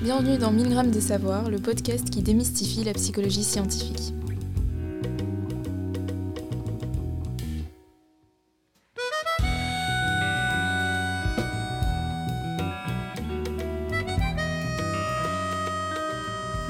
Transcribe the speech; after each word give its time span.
Bienvenue 0.00 0.38
dans 0.38 0.52
1000 0.52 0.68
grammes 0.68 0.90
de 0.92 1.00
savoir, 1.00 1.50
le 1.50 1.58
podcast 1.58 2.08
qui 2.08 2.22
démystifie 2.22 2.84
la 2.84 2.92
psychologie 2.92 3.42
scientifique. 3.42 4.14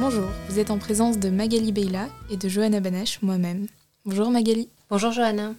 Bonjour, 0.00 0.30
vous 0.48 0.58
êtes 0.58 0.70
en 0.70 0.78
présence 0.78 1.18
de 1.18 1.28
Magali 1.28 1.70
Beyla 1.70 2.08
et 2.30 2.38
de 2.38 2.48
Johanna 2.48 2.80
Banache, 2.80 3.20
moi-même. 3.20 3.66
Bonjour 4.06 4.30
Magali. 4.30 4.70
Bonjour 4.88 5.12
Johanna. 5.12 5.52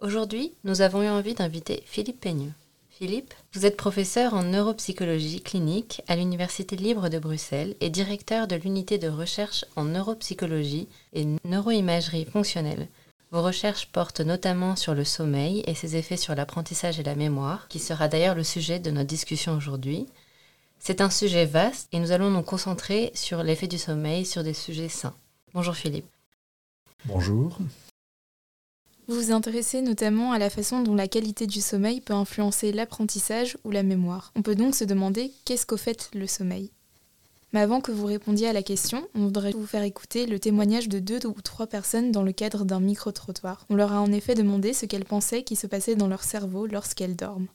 Aujourd'hui, 0.00 0.54
nous 0.64 0.80
avons 0.80 1.02
eu 1.02 1.08
envie 1.08 1.34
d'inviter 1.34 1.82
Philippe 1.84 2.20
Peigneux. 2.20 2.52
Philippe, 3.02 3.34
vous 3.52 3.66
êtes 3.66 3.76
professeur 3.76 4.32
en 4.32 4.44
neuropsychologie 4.44 5.40
clinique 5.40 6.02
à 6.06 6.14
l'Université 6.14 6.76
libre 6.76 7.08
de 7.08 7.18
Bruxelles 7.18 7.74
et 7.80 7.90
directeur 7.90 8.46
de 8.46 8.54
l'unité 8.54 8.96
de 8.96 9.08
recherche 9.08 9.64
en 9.74 9.86
neuropsychologie 9.86 10.86
et 11.12 11.26
neuroimagerie 11.44 12.26
fonctionnelle. 12.26 12.86
Vos 13.32 13.42
recherches 13.42 13.86
portent 13.86 14.20
notamment 14.20 14.76
sur 14.76 14.94
le 14.94 15.02
sommeil 15.02 15.64
et 15.66 15.74
ses 15.74 15.96
effets 15.96 16.16
sur 16.16 16.36
l'apprentissage 16.36 17.00
et 17.00 17.02
la 17.02 17.16
mémoire, 17.16 17.66
qui 17.66 17.80
sera 17.80 18.06
d'ailleurs 18.06 18.36
le 18.36 18.44
sujet 18.44 18.78
de 18.78 18.92
notre 18.92 19.08
discussion 19.08 19.56
aujourd'hui. 19.56 20.06
C'est 20.78 21.00
un 21.00 21.10
sujet 21.10 21.44
vaste 21.44 21.88
et 21.90 21.98
nous 21.98 22.12
allons 22.12 22.30
nous 22.30 22.42
concentrer 22.42 23.10
sur 23.14 23.42
l'effet 23.42 23.66
du 23.66 23.78
sommeil 23.78 24.24
sur 24.24 24.44
des 24.44 24.54
sujets 24.54 24.88
sains. 24.88 25.16
Bonjour 25.54 25.74
Philippe. 25.74 26.06
Bonjour. 27.06 27.58
Vous 29.08 29.16
vous 29.16 29.32
intéressez 29.32 29.82
notamment 29.82 30.30
à 30.30 30.38
la 30.38 30.48
façon 30.48 30.80
dont 30.80 30.94
la 30.94 31.08
qualité 31.08 31.48
du 31.48 31.60
sommeil 31.60 32.00
peut 32.00 32.14
influencer 32.14 32.70
l'apprentissage 32.70 33.58
ou 33.64 33.72
la 33.72 33.82
mémoire. 33.82 34.32
On 34.36 34.42
peut 34.42 34.54
donc 34.54 34.76
se 34.76 34.84
demander 34.84 35.32
qu'est-ce 35.44 35.66
qu'au 35.66 35.76
fait 35.76 36.10
le 36.14 36.28
sommeil? 36.28 36.70
Mais 37.52 37.60
avant 37.60 37.80
que 37.80 37.90
vous 37.90 38.06
répondiez 38.06 38.48
à 38.48 38.52
la 38.52 38.62
question, 38.62 39.06
on 39.14 39.24
voudrait 39.24 39.50
vous 39.50 39.66
faire 39.66 39.82
écouter 39.82 40.26
le 40.26 40.38
témoignage 40.38 40.88
de 40.88 41.00
deux 41.00 41.26
ou 41.26 41.34
trois 41.42 41.66
personnes 41.66 42.12
dans 42.12 42.22
le 42.22 42.32
cadre 42.32 42.64
d'un 42.64 42.78
micro-trottoir. 42.78 43.66
On 43.68 43.74
leur 43.74 43.92
a 43.92 44.00
en 44.00 44.12
effet 44.12 44.36
demandé 44.36 44.72
ce 44.72 44.86
qu'elles 44.86 45.04
pensaient 45.04 45.42
qui 45.42 45.56
se 45.56 45.66
passait 45.66 45.96
dans 45.96 46.08
leur 46.08 46.22
cerveau 46.22 46.66
lorsqu'elles 46.66 47.16
dorment. 47.16 47.48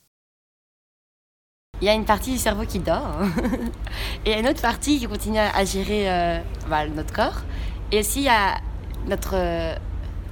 Il 1.82 1.86
y 1.86 1.90
a 1.90 1.94
une 1.94 2.06
partie 2.06 2.32
du 2.32 2.38
cerveau 2.38 2.66
qui 2.66 2.80
dort 2.80 3.22
et 4.26 4.34
une 4.38 4.48
autre 4.48 4.62
partie 4.62 5.00
qui 5.00 5.06
continue 5.06 5.38
à 5.38 5.64
gérer 5.64 6.12
euh, 6.12 6.40
bah, 6.70 6.88
notre 6.90 7.14
corps. 7.14 7.42
Et 7.92 8.00
aussi, 8.00 8.20
il 8.20 8.26
y 8.26 8.30
a 8.30 8.60
notre 9.08 9.36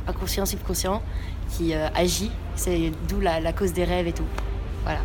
inconscient, 0.07 0.45
subconscient 0.45 1.01
qui 1.49 1.73
euh, 1.73 1.87
agit. 1.95 2.31
C'est 2.55 2.91
d'où 3.07 3.19
la, 3.19 3.53
cause 3.53 3.73
des 3.73 3.83
rêves 3.83 4.07
et 4.07 4.13
tout. 4.13 4.25
Voilà. 4.83 4.99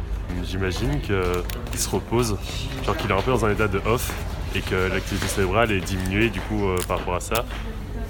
J'imagine 0.44 1.00
qu'il 1.00 1.78
se 1.78 1.88
repose, 1.88 2.36
genre 2.84 2.96
qu'il 2.96 3.10
est 3.10 3.14
un 3.14 3.20
peu 3.20 3.32
dans 3.32 3.44
un 3.44 3.50
état 3.50 3.66
de 3.66 3.80
off 3.84 4.12
et 4.54 4.60
que 4.60 4.88
l'activité 4.92 5.26
cérébrale 5.26 5.72
est 5.72 5.80
diminuée 5.80 6.30
du 6.30 6.40
coup 6.40 6.66
euh, 6.66 6.76
par 6.86 6.98
rapport 6.98 7.16
à 7.16 7.20
ça, 7.20 7.44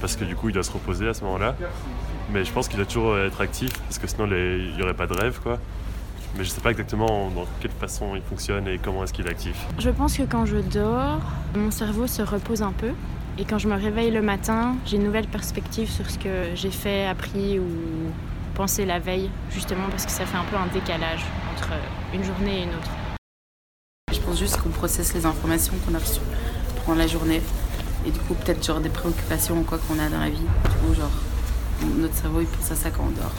parce 0.01 0.17
que 0.17 0.25
du 0.25 0.37
coup 0.37 0.49
il 0.49 0.53
doit 0.53 0.63
se 0.63 0.73
reposer 0.73 1.09
à 1.09 1.15
ce 1.15 1.25
moment-là. 1.25 1.57
Mais 2.33 2.45
je 2.45 2.53
pense 2.53 2.69
qu'il 2.69 2.77
doit 2.77 2.87
toujours 2.87 3.19
être 3.19 3.41
actif, 3.41 3.73
parce 3.81 3.99
que 3.99 4.07
sinon 4.07 4.27
il 4.27 4.75
n'y 4.77 4.83
aurait 4.83 4.95
pas 4.95 5.07
de 5.07 5.15
rêve 5.15 5.41
quoi. 5.43 5.59
Mais 6.37 6.45
je 6.45 6.51
ne 6.51 6.55
sais 6.55 6.61
pas 6.61 6.71
exactement 6.71 7.31
dans 7.31 7.47
quelle 7.61 7.73
façon 7.73 8.15
il 8.15 8.23
fonctionne 8.23 8.69
et 8.69 8.79
comment 8.79 9.03
est-ce 9.03 9.13
qu'il 9.13 9.27
est 9.27 9.31
actif. 9.31 9.57
Je 9.79 9.91
pense 9.91 10.17
que 10.17 10.23
quand 10.23 10.47
je 10.47 10.59
dors, 10.59 11.21
mon 11.57 11.71
cerveau 11.71 12.07
se 12.07 12.23
repose 12.23 12.63
un 12.63 12.73
peu 12.73 12.93
et 13.41 13.45
quand 13.45 13.57
je 13.57 13.69
me 13.69 13.75
réveille 13.75 14.11
le 14.11 14.21
matin, 14.21 14.77
j'ai 14.85 14.97
une 14.97 15.05
nouvelle 15.05 15.27
perspective 15.27 15.91
sur 15.91 16.11
ce 16.11 16.19
que 16.19 16.55
j'ai 16.55 16.71
fait, 16.71 17.07
appris 17.07 17.59
ou 17.59 17.65
pensé 18.55 18.85
la 18.85 18.99
veille, 18.99 19.31
justement 19.51 19.89
parce 19.89 20.05
que 20.05 20.13
ça 20.13 20.27
fait 20.27 20.37
un 20.37 20.45
peu 20.45 20.57
un 20.57 20.67
décalage 20.67 21.25
entre 21.55 21.71
une 22.13 22.23
journée 22.23 22.61
et 22.61 22.63
une 22.65 22.69
autre. 22.69 22.91
Je 24.13 24.21
pense 24.21 24.39
juste 24.39 24.59
qu'on 24.59 24.69
processe 24.69 25.15
les 25.15 25.25
informations 25.25 25.73
qu'on 25.87 25.95
a 25.95 25.99
reçues 25.99 26.21
pendant 26.85 26.99
la 26.99 27.07
journée. 27.07 27.41
Et 28.07 28.11
du 28.11 28.19
coup, 28.21 28.35
peut-être 28.35 28.63
genre 28.63 28.81
des 28.81 28.91
préoccupations 28.91 29.59
ou 29.59 29.63
quoi 29.63 29.79
qu'on 29.79 29.99
a 29.99 30.11
dans 30.11 30.21
la 30.21 30.29
vie. 30.29 30.37
Du 30.37 30.77
coup, 30.87 30.95
genre, 30.95 31.11
notre 31.97 32.15
cerveau, 32.15 32.43
il 32.43 32.47
pense 32.47 32.71
à 32.71 32.75
ça 32.75 32.91
quand 32.91 33.05
on 33.05 33.11
dort. 33.11 33.33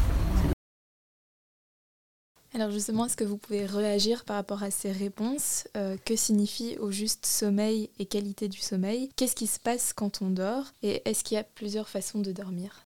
Alors 2.53 2.69
justement, 2.69 3.05
est-ce 3.05 3.15
que 3.15 3.23
vous 3.23 3.37
pouvez 3.37 3.65
réagir 3.65 4.25
par 4.25 4.35
rapport 4.35 4.61
à 4.61 4.71
ces 4.71 4.91
réponses? 4.91 5.67
Euh, 5.77 5.95
Que 6.03 6.17
signifie 6.17 6.77
au 6.79 6.91
juste 6.91 7.25
sommeil 7.25 7.89
et 7.97 8.05
qualité 8.05 8.49
du 8.49 8.59
sommeil? 8.59 9.09
Qu'est-ce 9.15 9.35
qui 9.35 9.47
se 9.47 9.59
passe 9.59 9.93
quand 9.93 10.21
on 10.21 10.29
dort? 10.29 10.65
Et 10.83 11.01
est-ce 11.05 11.23
qu'il 11.23 11.35
y 11.35 11.39
a 11.39 11.45
plusieurs 11.45 11.87
façons 11.87 12.19
de 12.19 12.33
dormir? 12.33 12.85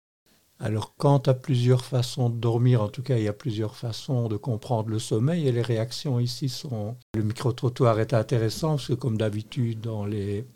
Alors, 0.60 0.94
quant 0.97 1.19
à 1.19 1.34
plusieurs 1.34 1.84
façons 1.84 2.28
de 2.28 2.37
dormir, 2.37 2.82
en 2.82 2.88
tout 2.88 3.03
cas, 3.03 3.16
il 3.16 3.25
y 3.25 3.28
a 3.28 3.32
plusieurs 3.32 3.76
façons 3.76 4.28
de 4.28 4.37
comprendre 4.37 4.91
le 4.91 4.98
sommeil 4.98 5.47
et 5.48 5.53
les 5.53 5.62
réactions 5.62 6.21
ici 6.21 6.48
sont. 6.48 6.97
Le 7.15 7.22
micro-trottoir 7.22 7.98
est 8.00 8.12
intéressant 8.15 8.77
parce 8.77 8.88
que, 8.88 8.92
comme 8.94 9.16
d'habitude, 9.16 9.81
dans 9.81 10.04
les 10.04 10.47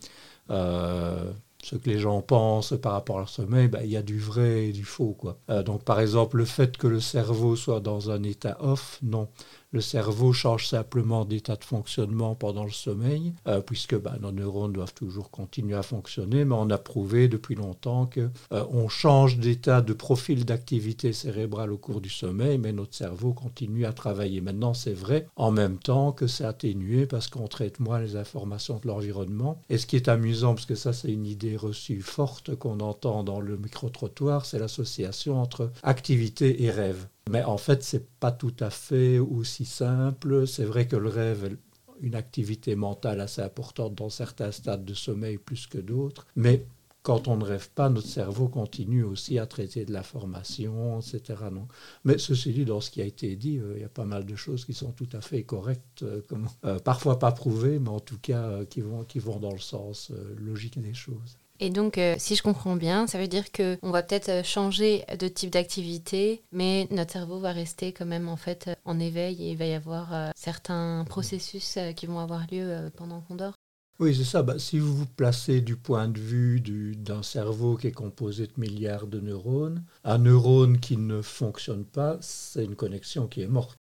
euh, 0.50 1.32
ce 1.64 1.76
que 1.76 1.88
les 1.88 1.98
gens 1.98 2.20
pensent 2.20 2.74
par 2.80 2.92
rapport 2.92 3.16
à 3.16 3.20
leur 3.20 3.28
sommeil, 3.28 3.68
ben, 3.68 3.80
il 3.82 3.90
y 3.90 3.96
a 3.96 4.02
du 4.02 4.18
vrai 4.18 4.66
et 4.66 4.72
du 4.72 4.84
faux. 4.84 5.16
Quoi. 5.18 5.38
Euh, 5.48 5.62
donc 5.62 5.82
par 5.82 5.98
exemple, 5.98 6.36
le 6.36 6.44
fait 6.44 6.76
que 6.76 6.86
le 6.86 7.00
cerveau 7.00 7.56
soit 7.56 7.80
dans 7.80 8.10
un 8.10 8.22
état 8.22 8.56
off, 8.60 8.98
non. 9.02 9.28
Le 9.74 9.80
cerveau 9.80 10.32
change 10.32 10.68
simplement 10.68 11.24
d'état 11.24 11.56
de 11.56 11.64
fonctionnement 11.64 12.36
pendant 12.36 12.62
le 12.62 12.70
sommeil, 12.70 13.34
euh, 13.48 13.60
puisque 13.60 13.98
bah, 13.98 14.14
nos 14.20 14.30
neurones 14.30 14.72
doivent 14.72 14.94
toujours 14.94 15.32
continuer 15.32 15.74
à 15.74 15.82
fonctionner, 15.82 16.44
mais 16.44 16.54
on 16.54 16.70
a 16.70 16.78
prouvé 16.78 17.26
depuis 17.26 17.56
longtemps 17.56 18.06
qu'on 18.06 18.30
euh, 18.52 18.88
change 18.88 19.36
d'état 19.36 19.80
de 19.80 19.92
profil 19.92 20.44
d'activité 20.44 21.12
cérébrale 21.12 21.72
au 21.72 21.76
cours 21.76 22.00
du 22.00 22.08
sommeil, 22.08 22.56
mais 22.56 22.72
notre 22.72 22.94
cerveau 22.94 23.32
continue 23.32 23.84
à 23.84 23.92
travailler. 23.92 24.40
Maintenant, 24.40 24.74
c'est 24.74 24.94
vrai 24.94 25.26
en 25.34 25.50
même 25.50 25.78
temps 25.78 26.12
que 26.12 26.28
c'est 26.28 26.44
atténué 26.44 27.06
parce 27.06 27.26
qu'on 27.26 27.48
traite 27.48 27.80
moins 27.80 27.98
les 27.98 28.14
informations 28.14 28.78
de 28.80 28.86
l'environnement. 28.86 29.60
Et 29.70 29.78
ce 29.78 29.88
qui 29.88 29.96
est 29.96 30.06
amusant, 30.06 30.54
parce 30.54 30.66
que 30.66 30.76
ça 30.76 30.92
c'est 30.92 31.10
une 31.10 31.26
idée 31.26 31.56
reçue 31.56 32.00
forte 32.00 32.54
qu'on 32.54 32.78
entend 32.78 33.24
dans 33.24 33.40
le 33.40 33.56
micro-trottoir, 33.56 34.46
c'est 34.46 34.60
l'association 34.60 35.42
entre 35.42 35.72
activité 35.82 36.62
et 36.62 36.70
rêve. 36.70 37.08
Mais 37.30 37.42
en 37.42 37.56
fait, 37.56 37.82
c'est 37.82 38.08
pas 38.18 38.32
tout 38.32 38.54
à 38.60 38.70
fait 38.70 39.18
aussi 39.18 39.64
simple. 39.64 40.46
C'est 40.46 40.64
vrai 40.64 40.86
que 40.86 40.96
le 40.96 41.08
rêve 41.08 41.44
est 41.44 41.56
une 42.00 42.14
activité 42.14 42.76
mentale 42.76 43.20
assez 43.20 43.40
importante 43.40 43.94
dans 43.94 44.10
certains 44.10 44.52
stades 44.52 44.84
de 44.84 44.94
sommeil 44.94 45.38
plus 45.38 45.66
que 45.66 45.78
d'autres, 45.78 46.26
mais 46.36 46.66
quand 47.04 47.28
on 47.28 47.36
ne 47.36 47.44
rêve 47.44 47.68
pas, 47.70 47.90
notre 47.90 48.08
cerveau 48.08 48.48
continue 48.48 49.04
aussi 49.04 49.38
à 49.38 49.46
traiter 49.46 49.84
de 49.84 49.92
l'information, 49.92 51.00
etc. 51.00 51.34
Non. 51.52 51.68
Mais 52.04 52.16
ceci 52.16 52.52
dit, 52.52 52.64
dans 52.64 52.80
ce 52.80 52.90
qui 52.90 53.02
a 53.02 53.04
été 53.04 53.36
dit, 53.36 53.58
euh, 53.58 53.74
il 53.76 53.82
y 53.82 53.84
a 53.84 53.90
pas 53.90 54.06
mal 54.06 54.24
de 54.24 54.34
choses 54.34 54.64
qui 54.64 54.72
sont 54.72 54.90
tout 54.90 55.08
à 55.12 55.20
fait 55.20 55.42
correctes, 55.42 56.02
euh, 56.02 56.22
euh, 56.64 56.78
parfois 56.78 57.18
pas 57.18 57.30
prouvées, 57.30 57.78
mais 57.78 57.90
en 57.90 58.00
tout 58.00 58.18
cas 58.18 58.64
qui, 58.64 58.80
vont, 58.80 59.04
qui 59.04 59.18
vont 59.18 59.38
dans 59.38 59.52
le 59.52 59.58
sens 59.58 60.12
logique 60.38 60.80
des 60.80 60.94
choses. 60.94 61.36
Et 61.60 61.70
donc, 61.70 61.98
euh, 61.98 62.16
si 62.18 62.34
je 62.34 62.42
comprends 62.42 62.74
bien, 62.74 63.06
ça 63.06 63.18
veut 63.18 63.28
dire 63.28 63.52
qu'on 63.52 63.90
va 63.90 64.02
peut-être 64.02 64.28
euh, 64.28 64.42
changer 64.42 65.04
de 65.18 65.28
type 65.28 65.50
d'activité, 65.50 66.42
mais 66.50 66.88
notre 66.90 67.12
cerveau 67.12 67.38
va 67.38 67.52
rester 67.52 67.92
quand 67.92 68.06
même 68.06 68.28
en 68.28 68.36
fait 68.36 68.66
euh, 68.68 68.74
en 68.84 68.98
éveil 68.98 69.40
et 69.40 69.52
il 69.52 69.56
va 69.56 69.66
y 69.66 69.74
avoir 69.74 70.32
certains 70.34 71.04
processus 71.08 71.78
qui 71.96 72.06
vont 72.06 72.18
avoir 72.18 72.46
lieu 72.50 72.90
pendant 72.96 73.20
qu'on 73.20 73.36
dort. 73.36 73.54
Oui, 74.00 74.14
c'est 74.14 74.24
ça. 74.24 74.42
Bah, 74.42 74.58
si 74.58 74.80
vous 74.80 74.94
vous 74.94 75.06
placez 75.06 75.60
du 75.60 75.76
point 75.76 76.08
de 76.08 76.18
vue 76.18 76.60
d'un 76.96 77.22
cerveau 77.22 77.76
qui 77.76 77.86
est 77.86 77.92
composé 77.92 78.48
de 78.48 78.52
milliards 78.56 79.06
de 79.06 79.20
neurones, 79.20 79.84
un 80.02 80.18
neurone 80.18 80.80
qui 80.80 80.96
ne 80.96 81.22
fonctionne 81.22 81.84
pas, 81.84 82.18
c'est 82.20 82.64
une 82.64 82.74
connexion 82.74 83.28
qui 83.28 83.42
est 83.42 83.46
morte. 83.46 83.78